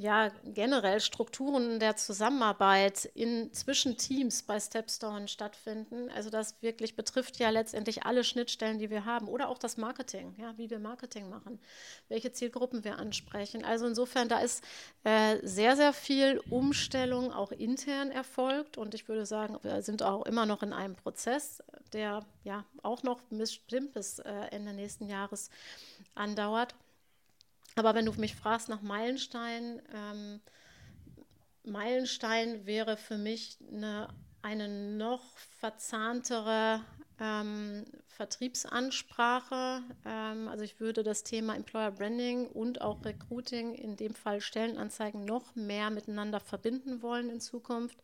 ja, 0.01 0.31
generell 0.43 0.99
Strukturen 0.99 1.79
der 1.79 1.95
Zusammenarbeit 1.95 3.05
in, 3.13 3.53
zwischen 3.53 3.97
Teams 3.97 4.41
bei 4.41 4.59
Stepstone 4.59 5.27
stattfinden. 5.27 6.09
Also 6.09 6.31
das 6.31 6.59
wirklich 6.61 6.95
betrifft 6.95 7.37
ja 7.37 7.49
letztendlich 7.51 8.03
alle 8.03 8.23
Schnittstellen, 8.23 8.79
die 8.79 8.89
wir 8.89 9.05
haben 9.05 9.27
oder 9.27 9.49
auch 9.49 9.59
das 9.59 9.77
Marketing, 9.77 10.33
ja, 10.37 10.57
wie 10.57 10.71
wir 10.71 10.79
Marketing 10.79 11.29
machen, 11.29 11.59
welche 12.09 12.31
Zielgruppen 12.31 12.83
wir 12.83 12.97
ansprechen. 12.97 13.63
Also 13.63 13.85
insofern, 13.85 14.27
da 14.27 14.39
ist 14.39 14.63
äh, 15.03 15.37
sehr, 15.43 15.75
sehr 15.75 15.93
viel 15.93 16.41
Umstellung 16.49 17.31
auch 17.31 17.51
intern 17.51 18.09
erfolgt 18.09 18.77
und 18.79 18.95
ich 18.95 19.07
würde 19.07 19.27
sagen, 19.27 19.59
wir 19.61 19.83
sind 19.83 20.01
auch 20.01 20.25
immer 20.25 20.47
noch 20.47 20.63
in 20.63 20.73
einem 20.73 20.95
Prozess, 20.95 21.61
der 21.93 22.25
ja 22.43 22.65
auch 22.81 23.03
noch 23.03 23.21
bestimmt 23.29 23.93
bis 23.93 24.17
äh, 24.17 24.31
Ende 24.49 24.73
nächsten 24.73 25.07
Jahres 25.07 25.51
andauert. 26.15 26.73
Aber 27.75 27.95
wenn 27.95 28.05
du 28.05 28.13
mich 28.13 28.35
fragst 28.35 28.69
nach 28.69 28.81
Meilenstein, 28.81 29.81
ähm, 29.93 30.41
Meilenstein 31.63 32.65
wäre 32.65 32.97
für 32.97 33.17
mich 33.17 33.57
eine, 33.71 34.09
eine 34.41 34.67
noch 34.67 35.37
verzahntere 35.59 36.81
ähm, 37.19 37.85
Vertriebsansprache. 38.07 39.83
Ähm, 40.05 40.47
also 40.47 40.63
ich 40.63 40.79
würde 40.79 41.03
das 41.03 41.23
Thema 41.23 41.55
Employer 41.55 41.91
Branding 41.91 42.47
und 42.47 42.81
auch 42.81 43.05
Recruiting, 43.05 43.75
in 43.75 43.95
dem 43.95 44.15
Fall 44.15 44.41
Stellenanzeigen, 44.41 45.23
noch 45.23 45.55
mehr 45.55 45.91
miteinander 45.91 46.39
verbinden 46.39 47.01
wollen 47.01 47.29
in 47.29 47.39
Zukunft. 47.39 47.97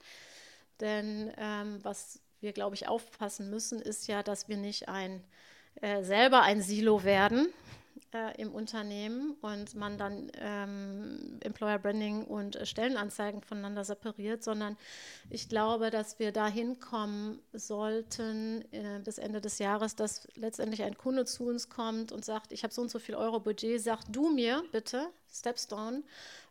Denn 0.80 1.34
ähm, 1.38 1.80
was 1.84 2.22
wir, 2.40 2.54
glaube 2.54 2.76
ich, 2.76 2.88
aufpassen 2.88 3.50
müssen, 3.50 3.82
ist 3.82 4.08
ja, 4.08 4.22
dass 4.22 4.48
wir 4.48 4.58
nicht 4.58 4.88
ein, 4.88 5.24
äh, 5.82 6.04
selber 6.04 6.44
ein 6.44 6.62
Silo 6.62 7.04
werden, 7.04 7.48
äh, 8.14 8.42
im 8.42 8.52
Unternehmen 8.52 9.36
und 9.42 9.76
man 9.76 9.98
dann 9.98 10.32
ähm, 10.40 11.40
Employer 11.42 11.80
Branding 11.80 12.24
und 12.24 12.56
äh, 12.56 12.66
Stellenanzeigen 12.66 13.42
voneinander 13.42 13.84
separiert, 13.84 14.44
sondern 14.44 14.78
ich 15.30 15.50
glaube, 15.50 15.90
dass 15.90 16.20
wir 16.20 16.32
dahin 16.32 16.80
kommen 16.80 17.40
sollten 17.54 18.64
äh, 18.72 19.00
bis 19.04 19.18
Ende 19.18 19.42
des 19.42 19.60
Jahres, 19.60 19.96
dass 19.96 20.28
letztendlich 20.36 20.84
ein 20.84 20.98
Kunde 20.98 21.26
zu 21.26 21.48
uns 21.48 21.70
kommt 21.70 22.12
und 22.12 22.24
sagt, 22.24 22.52
ich 22.52 22.64
habe 22.64 22.74
so 22.74 22.82
und 22.82 22.90
so 22.90 23.00
viel 23.00 23.16
Euro 23.16 23.40
Budget, 23.40 23.82
sag 23.82 24.02
du 24.10 24.30
mir 24.30 24.64
bitte, 24.72 25.08
Stepstone, 25.32 26.04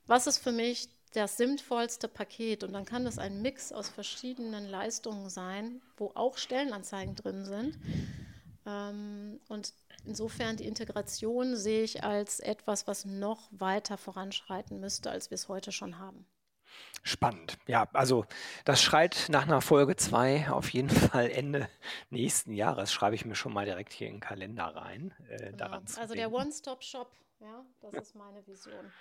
was 0.06 0.26
ist 0.26 0.38
für 0.38 0.52
mich 0.52 0.88
das 1.14 1.38
sinnvollste 1.38 2.08
Paket 2.08 2.62
und 2.62 2.74
dann 2.74 2.84
kann 2.84 3.04
das 3.04 3.18
ein 3.18 3.40
Mix 3.40 3.72
aus 3.72 3.88
verschiedenen 3.88 4.68
Leistungen 4.68 5.30
sein, 5.30 5.80
wo 5.96 6.12
auch 6.14 6.36
Stellenanzeigen 6.36 7.14
drin 7.14 7.44
sind. 7.46 7.78
Ähm, 8.66 9.40
und 9.48 9.72
insofern 10.06 10.56
die 10.56 10.66
Integration 10.66 11.56
sehe 11.56 11.82
ich 11.82 12.04
als 12.04 12.40
etwas, 12.40 12.86
was 12.86 13.04
noch 13.04 13.48
weiter 13.50 13.98
voranschreiten 13.98 14.80
müsste, 14.80 15.10
als 15.10 15.30
wir 15.30 15.36
es 15.36 15.48
heute 15.48 15.72
schon 15.72 15.98
haben. 15.98 16.26
Spannend. 17.02 17.56
Ja, 17.66 17.88
also 17.92 18.26
das 18.64 18.82
schreit 18.82 19.26
nach 19.28 19.44
einer 19.44 19.60
Folge 19.60 19.96
2 19.96 20.50
auf 20.50 20.70
jeden 20.70 20.90
Fall 21.10 21.30
Ende 21.30 21.68
nächsten 22.10 22.52
Jahres. 22.52 22.92
Schreibe 22.92 23.14
ich 23.14 23.24
mir 23.24 23.36
schon 23.36 23.52
mal 23.52 23.64
direkt 23.64 23.92
hier 23.92 24.08
in 24.08 24.14
den 24.14 24.20
Kalender 24.20 24.64
rein. 24.64 25.14
Äh, 25.28 25.36
genau. 25.36 25.56
daran 25.56 25.84
also 25.98 26.14
der 26.14 26.32
One-Stop-Shop, 26.32 27.12
ja, 27.40 27.64
das 27.80 27.92
ja. 27.92 28.00
ist 28.00 28.14
meine 28.16 28.46
Vision. 28.46 28.92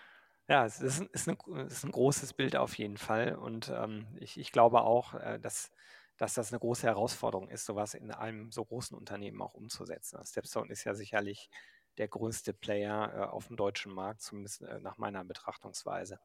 Ja, 0.47 0.65
es 0.65 0.79
ist, 0.79 1.01
ist, 1.01 1.27
eine, 1.27 1.65
ist, 1.65 1.83
ein 1.83 1.91
großes 1.91 2.33
Bild 2.33 2.55
auf 2.55 2.77
jeden 2.77 2.97
Fall. 2.97 3.35
Und 3.35 3.69
ähm, 3.69 4.05
ich, 4.19 4.37
ich, 4.37 4.51
glaube 4.51 4.81
auch, 4.81 5.15
äh, 5.15 5.39
dass 5.39 5.71
dass 6.17 6.33
das 6.33 6.51
eine 6.51 6.59
große 6.59 6.87
Herausforderung 6.87 7.49
ist, 7.49 7.65
sowas 7.65 7.93
in 7.93 8.11
einem 8.11 8.51
so 8.51 8.63
großen 8.63 8.97
Unternehmen 8.97 9.41
auch 9.41 9.53
umzusetzen. 9.53 10.19
Stepstone 10.25 10.71
ist 10.71 10.83
ja 10.83 10.93
sicherlich 10.93 11.49
der 11.97 12.07
größte 12.07 12.53
Player 12.53 13.13
äh, 13.13 13.19
auf 13.21 13.47
dem 13.47 13.57
deutschen 13.57 13.93
Markt, 13.93 14.21
zumindest 14.21 14.61
äh, 14.61 14.79
nach 14.79 14.97
meiner 14.97 15.23
Betrachtungsweise. 15.23 16.19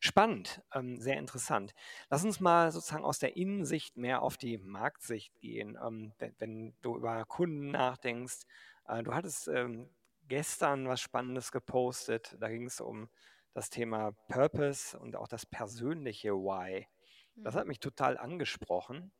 Spannend, 0.00 0.62
ähm, 0.74 1.00
sehr 1.00 1.18
interessant. 1.18 1.74
Lass 2.08 2.24
uns 2.24 2.40
mal 2.40 2.70
sozusagen 2.70 3.04
aus 3.04 3.18
der 3.18 3.36
Innensicht 3.36 3.96
mehr 3.96 4.22
auf 4.22 4.36
die 4.36 4.58
Marktsicht 4.58 5.38
gehen. 5.40 5.78
Ähm, 5.84 6.12
wenn, 6.18 6.34
wenn, 6.38 6.76
du 6.82 6.96
über 6.96 7.24
Kunden 7.24 7.70
nachdenkst, 7.70 8.42
äh, 8.86 9.02
du 9.02 9.14
hattest 9.14 9.48
ähm, 9.48 9.90
gestern 10.28 10.88
was 10.88 11.00
Spannendes 11.00 11.52
gepostet, 11.52 12.36
da 12.38 12.48
ging 12.48 12.66
es 12.66 12.80
um 12.80 13.08
das 13.54 13.70
Thema 13.70 14.12
Purpose 14.28 14.98
und 14.98 15.16
auch 15.16 15.28
das 15.28 15.46
persönliche 15.46 16.32
Why. 16.32 16.86
Das 17.34 17.54
hat 17.54 17.64
mhm. 17.64 17.68
mich 17.68 17.80
total 17.80 18.18
angesprochen, 18.18 19.12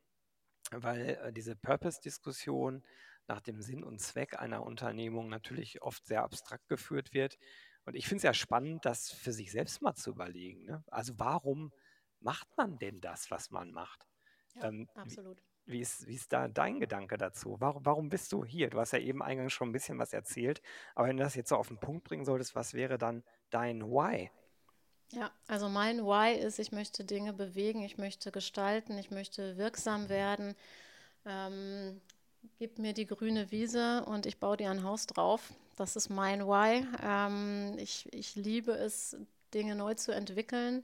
weil 0.71 1.19
äh, 1.21 1.33
diese 1.33 1.55
Purpose-Diskussion 1.55 2.83
nach 3.27 3.41
dem 3.41 3.61
Sinn 3.61 3.83
und 3.83 3.99
Zweck 3.99 4.39
einer 4.39 4.63
Unternehmung 4.63 5.29
natürlich 5.29 5.81
oft 5.81 6.05
sehr 6.05 6.23
abstrakt 6.23 6.67
geführt 6.67 7.13
wird. 7.13 7.37
Und 7.85 7.95
ich 7.95 8.07
finde 8.07 8.17
es 8.17 8.23
ja 8.23 8.33
spannend, 8.33 8.85
das 8.85 9.11
für 9.11 9.31
sich 9.31 9.51
selbst 9.51 9.81
mal 9.81 9.95
zu 9.95 10.11
überlegen. 10.11 10.65
Ne? 10.65 10.83
Also 10.87 11.13
warum 11.17 11.71
macht 12.19 12.47
man 12.57 12.77
denn 12.79 13.01
das, 13.01 13.31
was 13.31 13.51
man 13.51 13.71
macht? 13.71 14.07
Ja, 14.55 14.65
ähm, 14.65 14.89
absolut. 14.95 15.41
Wie, 15.65 15.73
wie, 15.73 15.81
ist, 15.81 16.07
wie 16.07 16.15
ist 16.15 16.33
da 16.33 16.47
dein 16.47 16.79
Gedanke 16.79 17.17
dazu? 17.17 17.57
Warum, 17.59 17.85
warum 17.85 18.09
bist 18.09 18.31
du 18.31 18.43
hier? 18.43 18.69
Du 18.69 18.79
hast 18.79 18.91
ja 18.91 18.99
eben 18.99 19.21
eingangs 19.21 19.53
schon 19.53 19.69
ein 19.69 19.73
bisschen 19.73 19.99
was 19.99 20.13
erzählt, 20.13 20.61
aber 20.95 21.07
wenn 21.07 21.17
du 21.17 21.23
das 21.23 21.35
jetzt 21.35 21.49
so 21.49 21.55
auf 21.55 21.67
den 21.67 21.79
Punkt 21.79 22.03
bringen 22.03 22.25
solltest, 22.25 22.55
was 22.55 22.73
wäre 22.73 22.97
dann 22.97 23.23
dein 23.49 23.83
Why? 23.83 24.31
Ja, 25.11 25.31
also 25.47 25.69
mein 25.69 26.05
Why 26.05 26.35
ist, 26.35 26.59
ich 26.59 26.71
möchte 26.71 27.03
Dinge 27.03 27.33
bewegen, 27.33 27.81
ich 27.83 27.97
möchte 27.97 28.31
gestalten, 28.31 28.97
ich 28.97 29.09
möchte 29.09 29.57
wirksam 29.57 30.07
werden. 30.07 30.55
Ähm, 31.25 31.99
gib 32.59 32.77
mir 32.77 32.93
die 32.93 33.07
grüne 33.07 33.51
Wiese 33.51 34.05
und 34.05 34.25
ich 34.27 34.39
baue 34.39 34.57
dir 34.57 34.69
ein 34.69 34.83
Haus 34.83 35.07
drauf. 35.07 35.53
Das 35.77 35.95
ist 35.95 36.09
mein 36.09 36.45
Why. 36.45 36.85
Ähm, 37.03 37.75
ich, 37.79 38.07
ich 38.13 38.35
liebe 38.35 38.71
es, 38.73 39.17
Dinge 39.53 39.75
neu 39.75 39.95
zu 39.95 40.11
entwickeln 40.11 40.83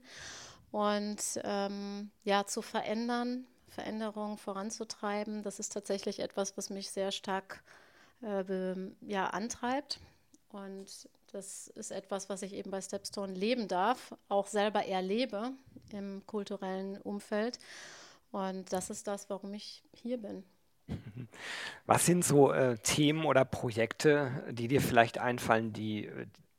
und 0.72 1.22
ähm, 1.44 2.10
ja, 2.24 2.46
zu 2.46 2.62
verändern, 2.62 3.46
Veränderungen 3.68 4.38
voranzutreiben. 4.38 5.44
Das 5.44 5.60
ist 5.60 5.72
tatsächlich 5.72 6.18
etwas, 6.18 6.56
was 6.56 6.70
mich 6.70 6.90
sehr 6.90 7.12
stark 7.12 7.62
äh, 8.22 8.74
ja, 9.02 9.28
antreibt. 9.28 10.00
Und 10.50 11.08
das 11.32 11.68
ist 11.68 11.90
etwas, 11.90 12.28
was 12.28 12.42
ich 12.42 12.52
eben 12.54 12.70
bei 12.70 12.80
Stepstone 12.80 13.32
leben 13.32 13.68
darf, 13.68 14.14
auch 14.28 14.46
selber 14.46 14.84
erlebe 14.84 15.52
im 15.92 16.22
kulturellen 16.26 17.00
Umfeld. 17.02 17.58
Und 18.30 18.72
das 18.72 18.90
ist 18.90 19.06
das, 19.06 19.30
warum 19.30 19.54
ich 19.54 19.82
hier 19.92 20.18
bin. 20.18 20.44
Was 21.86 22.06
sind 22.06 22.24
so 22.24 22.52
äh, 22.52 22.78
Themen 22.78 23.24
oder 23.24 23.44
Projekte, 23.44 24.44
die 24.50 24.68
dir 24.68 24.80
vielleicht 24.80 25.18
einfallen, 25.18 25.72
die, 25.72 26.10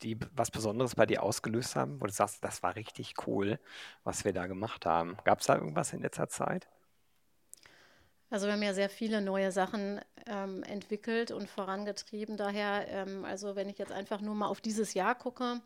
die 0.02 0.18
was 0.34 0.50
Besonderes 0.50 0.94
bei 0.94 1.06
dir 1.06 1.22
ausgelöst 1.22 1.76
haben, 1.76 2.00
wo 2.00 2.06
du 2.06 2.12
sagst, 2.12 2.44
das 2.44 2.62
war 2.62 2.76
richtig 2.76 3.14
cool, 3.26 3.58
was 4.04 4.24
wir 4.24 4.32
da 4.32 4.46
gemacht 4.46 4.86
haben? 4.86 5.16
Gab 5.24 5.40
es 5.40 5.46
da 5.46 5.56
irgendwas 5.56 5.92
in 5.92 6.00
letzter 6.00 6.28
Zeit? 6.28 6.68
Also 8.30 8.46
wir 8.46 8.52
haben 8.52 8.62
ja 8.62 8.74
sehr 8.74 8.90
viele 8.90 9.20
neue 9.20 9.52
Sachen 9.52 10.00
ähm, 10.26 10.62
entwickelt 10.64 11.30
und 11.30 11.48
vorangetrieben. 11.48 12.36
Daher, 12.36 12.86
ähm, 12.88 13.24
also 13.24 13.56
wenn 13.56 13.68
ich 13.68 13.78
jetzt 13.78 13.92
einfach 13.92 14.20
nur 14.20 14.34
mal 14.34 14.48
auf 14.48 14.60
dieses 14.60 14.94
Jahr 14.94 15.14
gucke, 15.14 15.60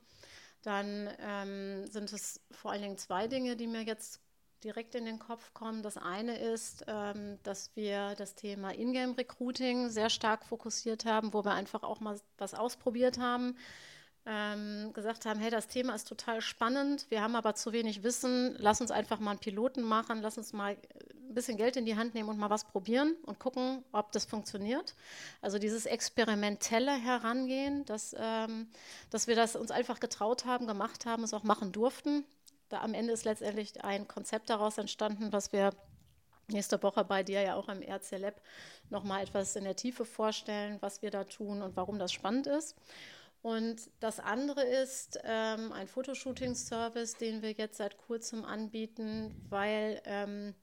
dann 0.63 1.11
ähm, 1.19 1.87
sind 1.89 2.13
es 2.13 2.41
vor 2.53 2.71
allen 2.71 2.83
Dingen 2.83 2.99
zwei 2.99 3.27
Dinge, 3.27 3.57
die 3.57 3.67
mir 3.67 3.83
jetzt 3.83 4.21
direkt 4.63 4.95
in 4.95 5.05
den 5.05 5.19
Kopf 5.19 5.53
kommen. 5.55 5.83
Das 5.83 5.97
eine 5.97 6.39
ist, 6.39 6.85
ähm, 6.87 7.39
dass 7.43 7.75
wir 7.75 8.15
das 8.17 8.37
Thema 8.37 8.71
Ingame 8.73 9.19
Recruiting 9.19 9.89
sehr 9.91 10.09
stark 10.09 10.45
fokussiert 10.45 11.05
haben, 11.05 11.33
wo 11.33 11.45
wir 11.45 11.53
einfach 11.55 11.83
auch 11.83 11.99
mal 11.99 12.21
was 12.39 12.55
ausprobiert 12.55 13.19
haben 13.19 13.57
ähm, 14.25 14.93
gesagt 14.93 15.27
haben, 15.27 15.41
hey, 15.41 15.51
das 15.51 15.67
Thema 15.67 15.95
ist 15.95 16.07
total 16.07 16.41
spannend, 16.41 17.07
wir 17.09 17.23
haben 17.23 17.35
aber 17.35 17.55
zu 17.55 17.73
wenig 17.73 18.03
Wissen, 18.03 18.55
lass 18.59 18.81
uns 18.81 18.91
einfach 18.91 19.19
mal 19.19 19.33
einen 19.33 19.41
Piloten 19.41 19.83
machen, 19.83 20.23
lass 20.23 20.39
uns 20.39 20.53
mal 20.53 20.77
ein 21.33 21.35
bisschen 21.35 21.57
Geld 21.57 21.77
in 21.77 21.85
die 21.85 21.97
Hand 21.97 22.15
nehmen 22.15 22.29
und 22.29 22.39
mal 22.39 22.51
was 22.51 22.65
probieren 22.65 23.17
und 23.25 23.39
gucken, 23.39 23.85
ob 23.91 24.13
das 24.13 24.25
funktioniert. 24.25 24.95
Also 25.41 25.59
dieses 25.59 25.87
experimentelle 25.87 26.93
Herangehen, 26.93 27.85
dass, 27.85 28.15
ähm, 28.19 28.69
dass 29.11 29.27
wir 29.27 29.35
das 29.35 29.57
uns 29.57 29.71
einfach 29.71 29.99
getraut 29.99 30.45
haben, 30.45 30.67
gemacht 30.67 31.07
haben, 31.07 31.25
es 31.25 31.35
auch 31.35 31.43
machen 31.43 31.73
durften. 31.73 32.25
Da 32.69 32.81
am 32.81 32.95
Ende 32.95 33.13
ist 33.13 33.25
letztendlich 33.25 33.83
ein 33.83 34.07
Konzept 34.07 34.51
daraus 34.51 34.79
entstanden, 34.79 35.33
was 35.33 35.53
wir 35.53 35.73
nächste 36.49 36.83
Woche 36.83 37.05
bei 37.05 37.23
dir 37.23 37.41
ja 37.41 37.55
auch 37.57 37.69
im 37.69 37.83
RC 37.83 38.19
Lab 38.19 38.41
nochmal 38.91 39.23
etwas 39.23 39.57
in 39.57 39.65
der 39.65 39.77
Tiefe 39.77 40.05
vorstellen, 40.05 40.79
was 40.81 41.03
wir 41.03 41.11
da 41.11 41.25
tun 41.25 41.63
und 41.63 41.77
warum 41.77 41.99
das 41.99 42.13
spannend 42.13 42.47
ist. 42.47 42.77
Und 43.43 43.91
das 43.99 44.21
andere 44.21 44.63
ist 44.63 45.19
ähm, 45.25 45.73
ein 45.73 45.89
Fotoshooting-Service, 45.89 47.17
den 47.17 47.43
wir 47.43 47.51
jetzt 47.53 47.77
seit 47.77 47.99
kurzem 47.99 48.45
anbieten, 48.45 49.35
weil 49.51 50.01
ähm, 50.05 50.55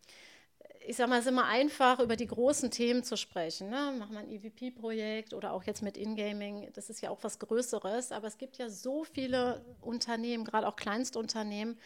ich 0.87 0.95
sage 0.95 1.09
mal, 1.09 1.19
es 1.19 1.25
ist 1.25 1.31
immer 1.31 1.45
einfach, 1.45 1.99
über 1.99 2.15
die 2.15 2.25
großen 2.25 2.71
Themen 2.71 3.03
zu 3.03 3.17
sprechen. 3.17 3.69
Ne? 3.69 3.93
Machen 3.99 4.13
wir 4.13 4.19
ein 4.19 4.31
EVP-Projekt 4.31 5.33
oder 5.33 5.51
auch 5.53 5.63
jetzt 5.63 5.83
mit 5.83 5.97
Ingaming, 5.97 6.71
das 6.73 6.89
ist 6.89 7.01
ja 7.01 7.09
auch 7.09 7.19
was 7.21 7.37
Größeres, 7.37 8.11
aber 8.11 8.27
es 8.27 8.37
gibt 8.37 8.57
ja 8.57 8.69
so 8.69 9.03
viele 9.03 9.63
Unternehmen, 9.81 10.45
gerade 10.45 10.67
auch 10.67 10.77
Kleinstunternehmen, 10.77 11.77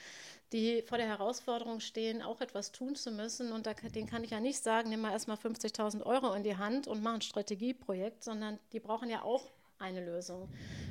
die 0.54 0.84
vor 0.84 1.00
der 1.00 1.08
Herausforderung 1.08 1.80
stehen, 1.80 2.22
auch 2.22 2.40
etwas 2.40 2.72
tun 2.72 2.96
zu 2.96 3.12
müssen. 3.12 3.52
Und 3.52 3.66
da, 3.66 3.74
denen 3.74 4.08
kann 4.08 4.24
ich 4.24 4.30
ja 4.30 4.40
nicht 4.40 4.62
sagen, 4.62 4.90
nimm 4.90 5.02
mal 5.02 5.12
erstmal 5.12 5.38
50.000 5.38 6.04
Euro 6.04 6.34
in 6.34 6.44
die 6.44 6.58
Hand 6.58 6.88
und 6.88 7.02
mach 7.02 7.16
ein 7.16 7.22
Strategieprojekt, 7.22 8.24
sondern 8.24 8.60
die 8.72 8.80
brauchen 8.80 9.10
ja 9.10 9.24
auch 9.24 9.52
eine 9.84 10.04
Lösung. 10.04 10.50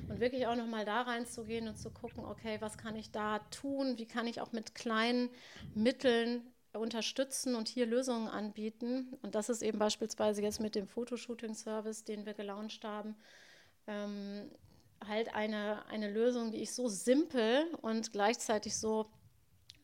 Und 0.08 0.20
wirklich 0.20 0.46
auch 0.46 0.54
nochmal 0.54 0.84
da 0.84 1.02
reinzugehen 1.02 1.66
und 1.66 1.76
zu 1.76 1.90
gucken, 1.90 2.24
okay, 2.24 2.58
was 2.60 2.78
kann 2.78 2.94
ich 2.94 3.10
da 3.10 3.40
tun? 3.50 3.98
Wie 3.98 4.06
kann 4.06 4.26
ich 4.26 4.40
auch 4.40 4.52
mit 4.52 4.74
kleinen 4.74 5.30
Mitteln 5.74 6.42
unterstützen 6.72 7.54
und 7.54 7.68
hier 7.68 7.86
Lösungen 7.86 8.28
anbieten? 8.28 9.16
Und 9.22 9.34
das 9.34 9.48
ist 9.48 9.62
eben 9.62 9.78
beispielsweise 9.78 10.42
jetzt 10.42 10.60
mit 10.60 10.74
dem 10.74 10.86
Fotoshooting-Service, 10.86 12.04
den 12.04 12.26
wir 12.26 12.34
gelauncht 12.34 12.84
haben, 12.84 13.16
ähm, 13.86 14.50
halt 15.06 15.34
eine, 15.34 15.84
eine 15.86 16.10
Lösung, 16.10 16.52
die 16.52 16.58
ich 16.58 16.72
so 16.74 16.86
simpel 16.88 17.66
und 17.80 18.12
gleichzeitig 18.12 18.76
so 18.76 19.10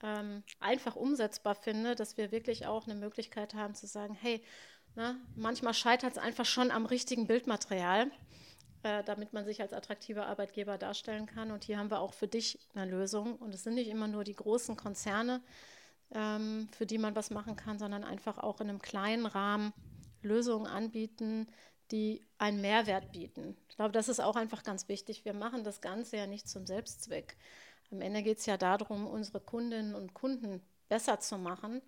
ähm, 0.03 0.45
einfach 0.61 0.95
umsetzbar 0.95 1.57
finde, 1.57 1.97
dass 1.97 2.17
wir 2.17 2.31
wirklich 2.31 2.67
auch 2.67 2.87
eine 2.87 2.95
Möglichkeit 2.95 3.55
haben 3.55 3.75
zu 3.75 3.87
sagen, 3.87 4.15
hey, 4.15 4.45
na, 4.95 5.13
ne, 5.13 5.21
manchmal 5.37 5.75
scheitert 5.75 6.13
es 6.13 6.19
einfach 6.19 6.45
schon 6.45 6.71
am 6.71 6.87
richtigen 6.87 7.27
Bildmaterial 7.27 8.11
äh, 8.83 9.03
damit 9.05 9.33
man 9.33 9.45
sich 9.45 9.61
als 9.61 9.73
attraktiver 9.73 10.27
Arbeitgeber 10.27 10.79
darstellen 10.79 11.27
kann. 11.27 11.51
Und 11.51 11.65
hier 11.65 11.79
haben 11.79 11.91
wir 11.91 12.01
auch 12.01 12.15
für 12.15 12.29
dich 12.29 12.59
eine 12.75 12.91
Lösung. 12.91 13.37
Und 13.37 13.55
es 13.55 13.65
sind 13.65 13.75
nicht 13.75 13.89
immer 13.89 14.09
nur 14.09 14.25
die 14.25 14.35
großen 14.35 14.77
Konzerne, 14.77 15.41
ähm, 16.13 16.69
für 16.73 16.87
die 16.87 16.99
man 16.99 17.17
was 17.17 17.31
machen 17.31 17.57
kann, 17.57 17.79
sondern 17.79 18.05
einfach 18.05 18.39
auch 18.39 18.61
in 18.61 18.69
einem 18.69 18.81
kleinen 18.81 19.27
Rahmen 19.27 19.73
Lösungen 20.23 20.67
anbieten, 20.67 21.49
die 21.91 22.27
einen 22.39 22.61
Mehrwert 22.61 23.13
bieten. 23.13 23.57
Ich 23.69 23.77
glaube, 23.77 23.93
das 23.93 24.09
ist 24.09 24.21
auch 24.21 24.37
einfach 24.37 24.63
ganz 24.63 24.89
wichtig. 24.89 25.25
Wir 25.25 25.35
machen 25.35 25.65
das 25.65 25.81
Ganze 25.81 26.17
ja 26.17 26.27
nicht 26.27 26.49
zum 26.49 26.67
Selbstzweck. 26.67 27.37
Am 27.91 28.01
Ende 28.01 28.23
geht 28.23 28.39
es 28.39 28.47
ja 28.47 28.57
darum, 28.57 29.07
unsere 29.07 29.41
Kundinnen 29.41 29.95
und 29.95 30.13
Kunden 30.13 30.61
besser 30.89 31.21
zu 31.21 31.39
machen. 31.39 31.81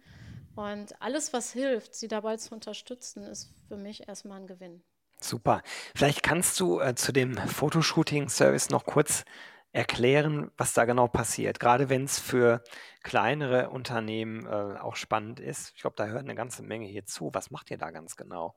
Und 0.56 1.00
alles, 1.00 1.32
was 1.32 1.52
hilft, 1.52 1.94
sie 1.94 2.08
dabei 2.08 2.36
zu 2.36 2.54
unterstützen, 2.54 3.24
ist 3.24 3.52
für 3.68 3.76
mich 3.76 4.08
erstmal 4.08 4.40
ein 4.40 4.46
Gewinn. 4.46 4.82
Super. 5.22 5.62
Vielleicht 5.94 6.22
kannst 6.22 6.58
du 6.60 6.80
äh, 6.80 6.94
zu 6.94 7.12
dem 7.12 7.36
Fotoshooting-Service 7.36 8.70
noch 8.70 8.84
kurz 8.84 9.24
erklären, 9.72 10.50
was 10.56 10.72
da 10.72 10.84
genau 10.84 11.06
passiert. 11.06 11.60
Gerade 11.60 11.88
wenn 11.88 12.04
es 12.04 12.18
für 12.18 12.62
kleinere 13.02 13.70
Unternehmen 13.70 14.46
äh, 14.46 14.78
auch 14.78 14.96
spannend 14.96 15.40
ist. 15.40 15.72
Ich 15.76 15.82
glaube, 15.82 15.96
da 15.96 16.06
hört 16.06 16.24
eine 16.24 16.34
ganze 16.34 16.62
Menge 16.62 16.86
hier 16.86 17.06
zu. 17.06 17.30
Was 17.32 17.50
macht 17.50 17.70
ihr 17.70 17.78
da 17.78 17.90
ganz 17.90 18.16
genau? 18.16 18.54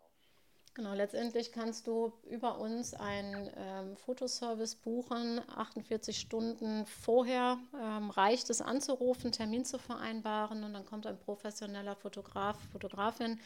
Genau, 0.76 0.96
letztendlich 0.96 1.52
kannst 1.52 1.86
du 1.86 2.14
über 2.24 2.58
uns 2.58 2.96
einen 2.96 3.48
ähm, 3.56 3.96
Fotoservice 3.96 4.76
buchen. 4.76 5.40
48 5.56 6.20
Stunden 6.20 6.88
vorher 6.88 7.60
ähm, 7.80 8.10
reicht 8.10 8.50
es 8.50 8.60
anzurufen, 8.60 9.32
Termin 9.32 9.66
zu 9.66 9.78
vereinbaren 9.78 10.64
und 10.64 10.74
dann 10.74 10.84
kommt 10.84 11.06
ein 11.06 11.20
professioneller 11.20 11.96
Fotograf, 11.96 12.58
Fotografin 12.72 13.40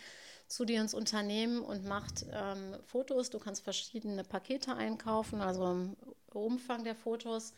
zu 0.48 0.66
dir 0.66 0.82
ins 0.82 0.94
Unternehmen 0.94 1.62
und 1.62 1.86
macht 1.86 2.26
ähm, 2.32 2.76
Fotos. 2.86 3.30
Du 3.30 3.40
kannst 3.40 3.64
verschiedene 3.64 4.24
Pakete 4.24 4.76
einkaufen, 4.76 5.42
also 5.42 5.72
im 5.72 5.96
Umfang 6.34 6.84
der 6.84 6.96
Fotos 6.96 7.54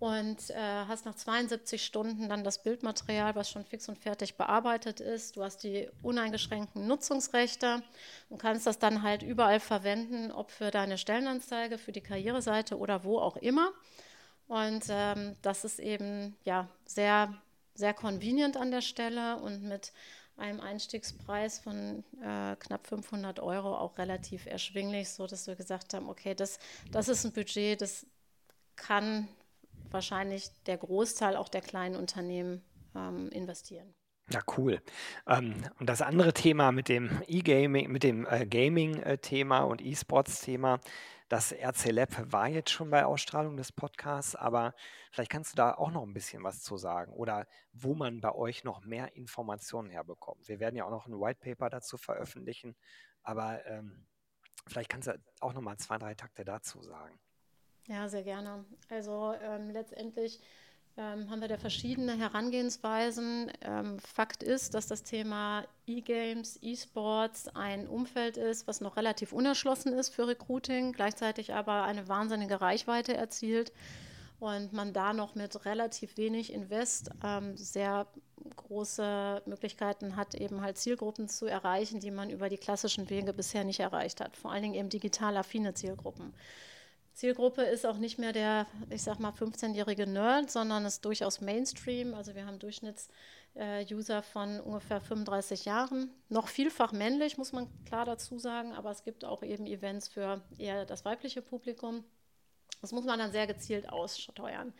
und 0.00 0.48
äh, 0.50 0.54
hast 0.88 1.04
nach 1.04 1.14
72 1.14 1.84
Stunden 1.84 2.30
dann 2.30 2.42
das 2.42 2.62
Bildmaterial, 2.62 3.34
was 3.34 3.50
schon 3.50 3.66
fix 3.66 3.86
und 3.88 3.98
fertig 3.98 4.36
bearbeitet 4.36 5.00
ist. 5.00 5.36
Du 5.36 5.44
hast 5.44 5.62
die 5.62 5.88
uneingeschränkten 6.02 6.86
Nutzungsrechte 6.86 7.82
und 8.30 8.38
kannst 8.38 8.66
das 8.66 8.78
dann 8.78 9.02
halt 9.02 9.22
überall 9.22 9.60
verwenden, 9.60 10.32
ob 10.32 10.50
für 10.50 10.70
deine 10.70 10.96
Stellenanzeige, 10.96 11.76
für 11.76 11.92
die 11.92 12.00
Karriereseite 12.00 12.78
oder 12.78 13.04
wo 13.04 13.18
auch 13.18 13.36
immer. 13.36 13.72
Und 14.48 14.84
ähm, 14.88 15.36
das 15.42 15.64
ist 15.64 15.78
eben 15.78 16.34
ja 16.44 16.66
sehr, 16.86 17.34
sehr 17.74 17.92
convenient 17.92 18.56
an 18.56 18.70
der 18.70 18.80
Stelle 18.80 19.36
und 19.36 19.62
mit 19.62 19.92
einem 20.40 20.60
Einstiegspreis 20.60 21.58
von 21.58 22.04
äh, 22.22 22.56
knapp 22.56 22.86
500 22.86 23.40
Euro 23.40 23.76
auch 23.76 23.98
relativ 23.98 24.46
erschwinglich, 24.46 25.10
so 25.10 25.26
dass 25.26 25.46
wir 25.46 25.56
gesagt 25.56 25.94
haben, 25.94 26.08
okay, 26.08 26.34
das, 26.34 26.58
das 26.90 27.08
ist 27.08 27.24
ein 27.24 27.32
Budget, 27.32 27.80
das 27.80 28.06
kann 28.76 29.28
wahrscheinlich 29.90 30.50
der 30.66 30.78
Großteil 30.78 31.36
auch 31.36 31.48
der 31.48 31.60
kleinen 31.60 31.96
Unternehmen 31.96 32.62
ähm, 32.94 33.28
investieren. 33.30 33.94
Ja, 34.32 34.40
cool. 34.56 34.80
Ähm, 35.26 35.54
und 35.80 35.88
das 35.88 36.02
andere 36.02 36.32
Thema 36.32 36.70
mit 36.70 36.88
dem 36.88 37.22
E-Gaming, 37.26 37.90
mit 37.90 38.04
dem 38.04 38.26
äh, 38.26 38.46
Gaming-Thema 38.46 39.60
und 39.60 39.82
E-Sports-Thema, 39.82 40.78
das 41.28 41.52
RC 41.52 41.92
Lab 41.92 42.32
war 42.32 42.48
jetzt 42.48 42.70
schon 42.70 42.90
bei 42.90 43.04
Ausstrahlung 43.04 43.56
des 43.56 43.70
Podcasts, 43.70 44.34
aber 44.34 44.74
vielleicht 45.12 45.30
kannst 45.30 45.52
du 45.52 45.56
da 45.56 45.74
auch 45.74 45.90
noch 45.90 46.02
ein 46.02 46.12
bisschen 46.12 46.42
was 46.42 46.60
zu 46.60 46.76
sagen 46.76 47.12
oder 47.12 47.46
wo 47.72 47.94
man 47.94 48.20
bei 48.20 48.32
euch 48.34 48.64
noch 48.64 48.84
mehr 48.84 49.14
Informationen 49.14 49.90
herbekommt. 49.90 50.48
Wir 50.48 50.58
werden 50.58 50.74
ja 50.74 50.84
auch 50.84 50.90
noch 50.90 51.06
ein 51.06 51.20
White 51.20 51.38
Paper 51.40 51.70
dazu 51.70 51.96
veröffentlichen, 51.98 52.76
aber 53.22 53.64
ähm, 53.66 54.06
vielleicht 54.66 54.90
kannst 54.90 55.06
du 55.06 55.20
auch 55.40 55.52
noch 55.52 55.60
mal 55.60 55.76
zwei, 55.76 55.98
drei 55.98 56.14
Takte 56.14 56.44
dazu 56.44 56.82
sagen. 56.82 57.18
Ja, 57.86 58.08
sehr 58.08 58.22
gerne. 58.22 58.64
Also 58.88 59.34
ähm, 59.40 59.70
letztendlich 59.70 60.40
ähm, 60.96 61.30
haben 61.30 61.40
wir 61.40 61.48
da 61.48 61.56
verschiedene 61.56 62.16
Herangehensweisen. 62.18 63.50
Ähm, 63.62 63.98
Fakt 63.98 64.42
ist, 64.42 64.74
dass 64.74 64.86
das 64.86 65.02
Thema 65.02 65.64
E-Games, 65.86 66.58
E-Sports 66.62 67.48
ein 67.54 67.86
Umfeld 67.88 68.36
ist, 68.36 68.66
was 68.66 68.80
noch 68.80 68.96
relativ 68.96 69.32
unerschlossen 69.32 69.92
ist 69.92 70.10
für 70.10 70.26
Recruiting, 70.26 70.92
gleichzeitig 70.92 71.54
aber 71.54 71.84
eine 71.84 72.08
wahnsinnige 72.08 72.60
Reichweite 72.60 73.16
erzielt 73.16 73.72
und 74.40 74.72
man 74.72 74.92
da 74.92 75.12
noch 75.12 75.34
mit 75.34 75.64
relativ 75.64 76.16
wenig 76.16 76.52
Invest 76.52 77.10
ähm, 77.22 77.56
sehr 77.56 78.06
große 78.56 79.42
Möglichkeiten 79.46 80.16
hat, 80.16 80.34
eben 80.34 80.62
halt 80.62 80.78
Zielgruppen 80.78 81.28
zu 81.28 81.46
erreichen, 81.46 82.00
die 82.00 82.10
man 82.10 82.30
über 82.30 82.48
die 82.48 82.56
klassischen 82.56 83.10
Wege 83.10 83.32
bisher 83.32 83.64
nicht 83.64 83.80
erreicht 83.80 84.20
hat. 84.20 84.36
Vor 84.36 84.50
allen 84.50 84.62
Dingen 84.62 84.74
eben 84.74 84.88
digital 84.88 85.36
affine 85.36 85.74
Zielgruppen. 85.74 86.32
Zielgruppe 87.20 87.64
ist 87.64 87.84
auch 87.84 87.98
nicht 87.98 88.18
mehr 88.18 88.32
der, 88.32 88.66
ich 88.88 89.02
sag 89.02 89.18
mal, 89.18 89.30
15-jährige 89.30 90.06
Nerd, 90.06 90.50
sondern 90.50 90.86
ist 90.86 91.04
durchaus 91.04 91.42
Mainstream. 91.42 92.14
Also 92.14 92.34
wir 92.34 92.46
haben 92.46 92.58
Durchschnittsuser 92.58 94.18
äh, 94.18 94.22
von 94.22 94.58
ungefähr 94.60 95.02
35 95.02 95.66
Jahren. 95.66 96.10
Noch 96.30 96.48
vielfach 96.48 96.92
männlich, 96.92 97.36
muss 97.36 97.52
man 97.52 97.68
klar 97.84 98.06
dazu 98.06 98.38
sagen, 98.38 98.72
aber 98.72 98.90
es 98.90 99.04
gibt 99.04 99.26
auch 99.26 99.42
eben 99.42 99.66
Events 99.66 100.08
für 100.08 100.40
eher 100.56 100.86
das 100.86 101.04
weibliche 101.04 101.42
Publikum. 101.42 102.04
Das 102.80 102.90
muss 102.92 103.04
man 103.04 103.18
dann 103.18 103.32
sehr 103.32 103.46
gezielt 103.46 103.90
aussteuern. 103.90 104.72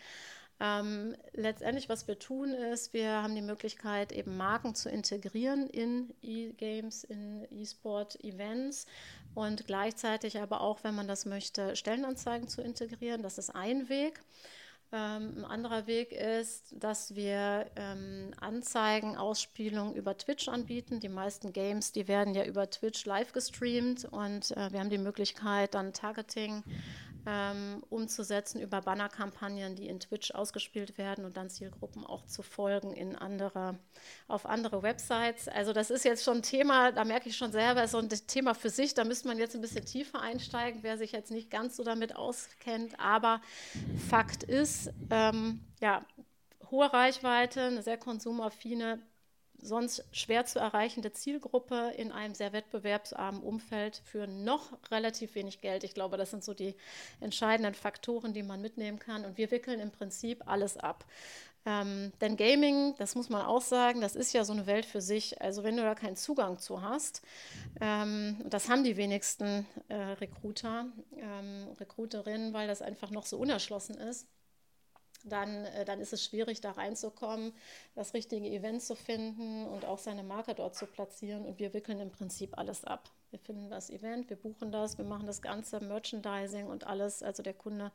Ähm, 0.61 1.17
letztendlich, 1.33 1.89
was 1.89 2.07
wir 2.07 2.19
tun, 2.19 2.53
ist, 2.53 2.93
wir 2.93 3.23
haben 3.23 3.35
die 3.35 3.41
Möglichkeit, 3.41 4.13
eben 4.13 4.37
Marken 4.37 4.75
zu 4.75 4.91
integrieren 4.91 5.69
in 5.69 6.13
E-Games, 6.21 7.05
in 7.05 7.47
E-Sport-Events 7.51 8.85
und 9.35 9.67
gleichzeitig 9.67 10.39
aber 10.39 10.61
auch, 10.61 10.85
wenn 10.85 10.95
man 10.95 11.09
das 11.09 11.25
möchte, 11.25 11.77
Stellenanzeigen 11.77 12.49
zu 12.49 12.61
integrieren. 12.61 13.23
Das 13.23 13.39
ist 13.39 13.55
ein 13.55 13.89
Weg. 13.89 14.21
Ähm, 14.93 15.35
ein 15.39 15.45
anderer 15.45 15.87
Weg 15.87 16.13
ist, 16.13 16.75
dass 16.77 17.15
wir 17.15 17.71
ähm, 17.77 18.33
Anzeigen, 18.41 19.17
Ausspielungen 19.17 19.95
über 19.95 20.19
Twitch 20.19 20.49
anbieten. 20.49 20.99
Die 20.99 21.09
meisten 21.09 21.53
Games, 21.53 21.93
die 21.93 22.09
werden 22.09 22.35
ja 22.35 22.45
über 22.45 22.69
Twitch 22.69 23.07
live 23.07 23.33
gestreamt 23.33 24.05
und 24.05 24.51
äh, 24.51 24.73
wir 24.73 24.81
haben 24.81 24.91
die 24.91 24.99
Möglichkeit, 24.99 25.75
dann 25.75 25.93
Targeting 25.93 26.65
ähm, 27.31 27.85
umzusetzen 27.91 28.61
über 28.61 28.81
Bannerkampagnen, 28.81 29.77
die 29.77 29.87
in 29.87 30.01
Twitch 30.01 30.33
ausgespielt 30.33 30.99
werden 30.99 31.25
und 31.25 31.37
dann 31.37 31.49
Zielgruppen 31.49 32.05
auch 32.05 32.27
zu 32.27 32.43
folgen 32.43 32.93
in 32.93 33.15
andere, 33.15 33.79
auf 34.27 34.47
andere 34.47 34.83
Websites. 34.83 35.47
Also 35.47 35.73
das 35.73 35.91
ist 35.91 36.05
jetzt 36.05 36.25
schon 36.25 36.39
ein 36.39 36.43
Thema, 36.43 36.91
da 36.91 37.05
merke 37.05 37.29
ich 37.29 37.37
schon 37.37 37.53
selber, 37.53 37.85
ist 37.85 37.93
so 37.93 37.99
ein 37.99 38.09
Thema 38.09 38.55
für 38.55 38.71
sich, 38.71 38.95
da 38.95 39.05
müsste 39.05 39.29
man 39.29 39.39
jetzt 39.39 39.55
ein 39.55 39.61
bisschen 39.61 39.85
tiefer 39.85 40.21
einsteigen, 40.21 40.83
wer 40.83 40.99
sich 40.99 41.13
jetzt 41.13 41.31
nicht 41.31 41.51
ganz 41.51 41.77
so 41.77 41.85
damit 41.85 42.17
auskennt. 42.17 42.99
Aber 42.99 43.41
Fakt 44.09 44.43
ist, 44.43 44.91
ähm, 45.11 45.61
ja, 45.81 46.05
hohe 46.71 46.93
Reichweite, 46.93 47.63
eine 47.63 47.83
sehr 47.83 47.99
konsumaffine 47.99 48.99
sonst 49.63 50.05
schwer 50.13 50.45
zu 50.45 50.59
erreichende 50.59 51.13
Zielgruppe 51.13 51.93
in 51.97 52.13
einem 52.13 52.35
sehr 52.35 52.53
wettbewerbsarmen 52.53 53.43
Umfeld 53.43 54.03
für 54.05 54.27
noch 54.27 54.73
relativ 54.91 55.35
wenig 55.35 55.61
Geld. 55.61 55.85
Ich 55.85 55.95
glaube, 55.95 56.17
das 56.17 56.31
sind 56.31 56.45
so 56.45 56.55
die 56.55 56.75
entscheidenden 57.21 57.75
Faktoren, 57.75 58.33
die 58.33 58.43
man 58.43 58.61
mitnehmen 58.61 58.99
kann. 58.99 59.25
Und 59.25 59.39
wir 59.39 59.51
wickeln 59.51 59.81
im 59.81 59.91
Prinzip 59.91 60.47
alles 60.47 60.77
ab. 60.77 61.05
Ähm, 61.67 62.13
denn 62.23 62.37
Gaming, 62.37 62.95
das 62.99 63.15
muss 63.15 63.29
man 63.29 63.43
auch 63.43 63.61
sagen, 63.61 64.01
das 64.01 64.17
ist 64.17 64.33
ja 64.33 64.45
so 64.45 64.53
eine 64.53 64.67
Welt 64.67 64.87
für 64.87 65.03
sich. 65.03 65.43
Also 65.43 65.63
wenn 65.63 65.77
du 65.77 65.83
da 65.83 65.95
keinen 65.95 66.17
Zugang 66.17 66.59
zu 66.59 66.81
hast, 66.81 67.21
ähm, 67.81 68.37
das 68.47 68.71
haben 68.71 68.83
die 68.83 68.97
wenigsten 68.97 69.67
äh, 69.89 69.95
Recruiter, 69.95 70.87
ähm, 71.17 71.69
Recruiterinnen, 71.79 72.55
weil 72.55 72.67
das 72.67 72.81
einfach 72.81 73.11
noch 73.11 73.27
so 73.27 73.37
unerschlossen 73.37 73.97
ist 73.97 74.27
dann, 75.25 75.65
äh, 75.67 75.85
dann 75.85 76.01
ist 76.01 76.13
es 76.13 76.25
schwierig, 76.25 76.61
da 76.61 76.73
reinzukommen, 76.73 77.53
das 77.95 78.15
richtige 78.15 78.49
Event 78.49 78.83
zu 78.83 78.95
finden 78.95 79.67
und 79.67 79.85
auch 79.85 79.99
seine 79.99 80.23
Marke 80.23 80.55
dort 80.55 80.75
zu 80.75 80.87
platzieren. 80.87 81.45
Und 81.45 81.59
wir 81.59 81.75
wickeln 81.75 82.01
im 82.01 82.11
Prinzip 82.11 82.57
alles 82.59 82.85
ab. 82.85 83.11
Wir 83.31 83.39
finden 83.39 83.71
das 83.71 83.91
Event, 83.91 84.29
wir 84.29 84.37
buchen 84.37 84.73
das, 84.73 84.99
wir 84.99 85.05
machen 85.05 85.27
das 85.27 85.41
ganze 85.41 85.81
Merchandising 85.81 86.67
und 86.67 86.87
alles. 86.87 87.23
Also 87.23 87.43
der 87.43 87.55
Kunde 87.55 87.93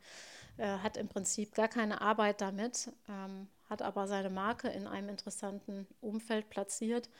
äh, 0.56 0.66
hat 0.66 0.96
im 0.96 1.08
Prinzip 1.08 1.54
gar 1.54 1.68
keine 1.68 2.00
Arbeit 2.00 2.40
damit, 2.40 2.90
ähm, 3.08 3.48
hat 3.68 3.82
aber 3.82 4.06
seine 4.06 4.30
Marke 4.30 4.68
in 4.68 4.86
einem 4.86 5.10
interessanten 5.10 5.86
Umfeld 6.00 6.48
platziert. 6.48 7.10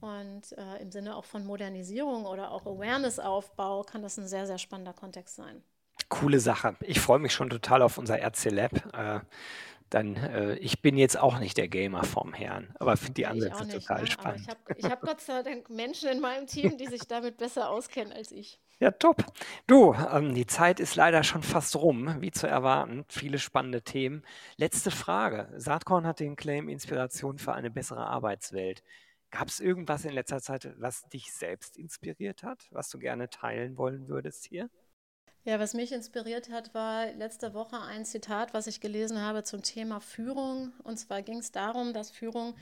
Und 0.00 0.52
äh, 0.56 0.80
im 0.80 0.92
Sinne 0.92 1.16
auch 1.16 1.24
von 1.24 1.44
Modernisierung 1.44 2.26
oder 2.26 2.52
auch 2.52 2.66
Awareness-Aufbau 2.66 3.82
kann 3.82 4.02
das 4.02 4.16
ein 4.18 4.28
sehr, 4.28 4.46
sehr 4.46 4.58
spannender 4.58 4.92
Kontext 4.92 5.34
sein 5.34 5.64
coole 6.08 6.40
Sache. 6.40 6.76
Ich 6.80 7.00
freue 7.00 7.18
mich 7.18 7.32
schon 7.32 7.50
total 7.50 7.82
auf 7.82 7.98
unser 7.98 8.20
RC 8.20 8.50
Lab. 8.50 8.72
Äh, 8.94 9.20
dann, 9.90 10.16
äh, 10.16 10.54
ich 10.56 10.82
bin 10.82 10.98
jetzt 10.98 11.18
auch 11.18 11.38
nicht 11.38 11.56
der 11.56 11.68
Gamer 11.68 12.04
vom 12.04 12.34
Herrn, 12.34 12.74
aber 12.78 12.96
finde 12.96 13.14
die 13.14 13.26
Ansätze 13.26 13.64
nicht, 13.64 13.86
total 13.86 14.02
ne? 14.02 14.06
spannend. 14.06 14.48
Aber 14.48 14.78
ich 14.78 14.84
habe 14.84 14.94
hab 14.94 15.00
Gott 15.00 15.20
sei 15.20 15.42
Dank 15.42 15.70
Menschen 15.70 16.10
in 16.10 16.20
meinem 16.20 16.46
Team, 16.46 16.76
die 16.76 16.86
sich 16.86 17.02
damit 17.08 17.38
besser 17.38 17.70
auskennen 17.70 18.12
als 18.12 18.30
ich. 18.30 18.60
Ja, 18.80 18.90
top. 18.90 19.24
Du, 19.66 19.94
ähm, 20.12 20.34
die 20.34 20.46
Zeit 20.46 20.78
ist 20.78 20.94
leider 20.94 21.24
schon 21.24 21.42
fast 21.42 21.74
rum, 21.76 22.16
wie 22.20 22.30
zu 22.30 22.46
erwarten. 22.46 23.04
Viele 23.08 23.38
spannende 23.38 23.82
Themen. 23.82 24.22
Letzte 24.56 24.90
Frage. 24.90 25.48
Saatkorn 25.56 26.06
hat 26.06 26.20
den 26.20 26.36
Claim 26.36 26.68
Inspiration 26.68 27.38
für 27.38 27.54
eine 27.54 27.70
bessere 27.70 28.06
Arbeitswelt. 28.06 28.82
Gab 29.30 29.48
es 29.48 29.60
irgendwas 29.60 30.04
in 30.04 30.12
letzter 30.12 30.40
Zeit, 30.40 30.70
was 30.78 31.08
dich 31.08 31.32
selbst 31.32 31.76
inspiriert 31.76 32.42
hat, 32.42 32.68
was 32.70 32.88
du 32.88 32.98
gerne 32.98 33.28
teilen 33.30 33.76
wollen 33.76 34.08
würdest 34.08 34.44
hier? 34.44 34.70
Ja, 35.48 35.58
was 35.58 35.72
mich 35.72 35.92
inspiriert 35.92 36.50
hat, 36.50 36.74
war 36.74 37.10
letzte 37.12 37.54
Woche 37.54 37.80
ein 37.80 38.04
Zitat, 38.04 38.52
was 38.52 38.66
ich 38.66 38.82
gelesen 38.82 39.22
habe 39.22 39.44
zum 39.44 39.62
Thema 39.62 39.98
Führung. 39.98 40.74
Und 40.84 40.98
zwar 40.98 41.22
ging 41.22 41.38
es 41.38 41.52
darum, 41.52 41.94
dass 41.94 42.10
Führung 42.10 42.52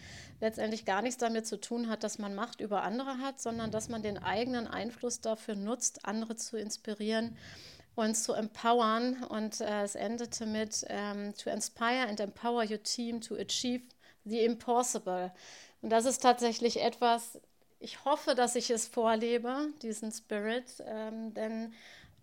letztendlich 0.40 0.84
gar 0.84 1.02
nichts 1.02 1.18
damit 1.18 1.48
zu 1.48 1.60
tun 1.60 1.88
hat, 1.88 2.04
dass 2.04 2.20
man 2.20 2.36
Macht 2.36 2.60
über 2.60 2.84
andere 2.84 3.18
hat, 3.18 3.40
sondern 3.40 3.72
dass 3.72 3.88
man 3.88 4.02
den 4.02 4.18
eigenen 4.18 4.68
Einfluss 4.68 5.20
dafür 5.20 5.56
nutzt, 5.56 6.06
andere 6.06 6.36
zu 6.36 6.58
inspirieren 6.58 7.36
und 7.96 8.14
zu 8.14 8.34
empowern. 8.34 9.24
Und 9.24 9.60
äh, 9.60 9.82
es 9.82 9.96
endete 9.96 10.46
mit 10.46 10.84
ähm, 10.88 11.34
To 11.42 11.50
inspire 11.50 12.06
and 12.08 12.20
empower 12.20 12.62
your 12.62 12.80
team 12.84 13.20
to 13.20 13.34
achieve 13.34 13.82
the 14.24 14.44
impossible. 14.44 15.32
Und 15.82 15.90
das 15.90 16.04
ist 16.04 16.22
tatsächlich 16.22 16.80
etwas, 16.80 17.40
ich 17.80 18.04
hoffe, 18.04 18.36
dass 18.36 18.54
ich 18.54 18.70
es 18.70 18.86
vorlebe, 18.86 19.70
diesen 19.82 20.12
Spirit, 20.12 20.84
ähm, 20.86 21.34
denn 21.34 21.74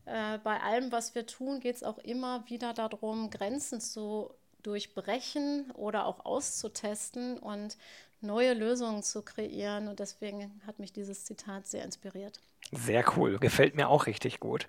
äh, 0.05 0.37
bei 0.43 0.59
allem, 0.59 0.91
was 0.91 1.15
wir 1.15 1.25
tun, 1.25 1.59
geht 1.59 1.77
es 1.77 1.83
auch 1.83 1.97
immer 1.99 2.43
wieder 2.49 2.73
darum, 2.73 3.29
Grenzen 3.29 3.81
zu 3.81 4.31
durchbrechen 4.63 5.71
oder 5.71 6.05
auch 6.05 6.25
auszutesten 6.25 7.37
und 7.37 7.77
neue 8.21 8.53
Lösungen 8.53 9.03
zu 9.03 9.21
kreieren. 9.21 9.87
Und 9.87 9.99
deswegen 9.99 10.61
hat 10.65 10.79
mich 10.79 10.93
dieses 10.93 11.25
Zitat 11.25 11.67
sehr 11.67 11.83
inspiriert. 11.83 12.39
Sehr 12.71 13.05
cool, 13.17 13.37
gefällt 13.37 13.75
mir 13.75 13.87
auch 13.87 14.07
richtig 14.07 14.39
gut. 14.39 14.67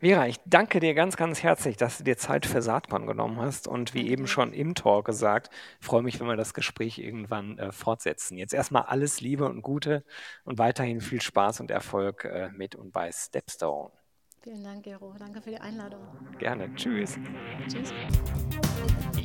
Vera, 0.00 0.26
ich 0.26 0.36
danke 0.44 0.78
dir 0.78 0.92
ganz, 0.94 1.16
ganz 1.16 1.42
herzlich, 1.42 1.78
dass 1.78 1.96
du 1.96 2.04
dir 2.04 2.18
Zeit 2.18 2.44
für 2.44 2.60
Saatkorn 2.60 3.06
genommen 3.06 3.40
hast. 3.40 3.66
Und 3.66 3.94
wie 3.94 4.08
eben 4.10 4.26
schon 4.26 4.52
im 4.52 4.74
Talk 4.74 5.06
gesagt, 5.06 5.48
freue 5.80 6.02
mich, 6.02 6.20
wenn 6.20 6.26
wir 6.26 6.36
das 6.36 6.52
Gespräch 6.52 6.98
irgendwann 6.98 7.58
äh, 7.58 7.72
fortsetzen. 7.72 8.36
Jetzt 8.36 8.52
erstmal 8.52 8.82
alles 8.82 9.20
Liebe 9.20 9.46
und 9.46 9.62
Gute 9.62 10.04
und 10.44 10.58
weiterhin 10.58 11.00
viel 11.00 11.22
Spaß 11.22 11.60
und 11.60 11.70
Erfolg 11.70 12.24
äh, 12.24 12.50
mit 12.50 12.74
und 12.74 12.92
bei 12.92 13.10
Stepstone. 13.10 13.90
Vielen 14.46 14.62
Dank, 14.62 14.84
Gero. 14.84 15.12
Danke 15.18 15.42
für 15.42 15.50
die 15.50 15.58
Einladung. 15.58 15.98
Gerne. 16.38 16.72
Tschüss. 16.76 17.18
Tschüss. 17.66 17.92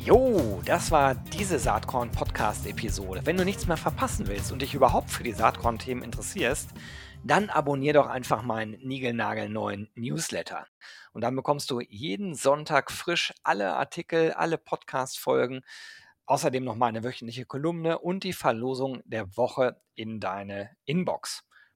Jo, 0.03 0.60
das 0.65 0.89
war 0.89 1.13
diese 1.13 1.60
Saatkorn-Podcast-Episode. 1.60 3.21
Wenn 3.23 3.38
du 3.38 3.45
nichts 3.45 3.67
mehr 3.67 3.77
verpassen 3.77 4.25
willst 4.25 4.51
und 4.51 4.63
dich 4.63 4.73
überhaupt 4.73 5.12
für 5.12 5.21
die 5.21 5.34
Saatkorn-Themen 5.34 6.01
interessierst, 6.01 6.71
dann 7.23 7.51
abonnier 7.51 7.93
doch 7.93 8.07
einfach 8.07 8.41
meinen 8.41 8.79
niegelnagelneuen 8.81 9.91
Newsletter. 9.93 10.65
Und 11.13 11.21
dann 11.21 11.36
bekommst 11.36 11.69
du 11.69 11.81
jeden 11.81 12.34
Sonntag 12.34 12.89
frisch 12.89 13.31
alle 13.43 13.75
Artikel, 13.75 14.31
alle 14.31 14.57
Podcast-Folgen 14.57 15.62
Außerdem 16.25 16.63
noch 16.63 16.77
meine 16.77 17.03
wöchentliche 17.03 17.45
Kolumne 17.45 17.99
und 17.99 18.23
die 18.23 18.31
Verlosung 18.31 19.01
der 19.03 19.36
Woche 19.36 19.81
in 19.95 20.21
deine 20.21 20.69
Inbox. 20.86 21.43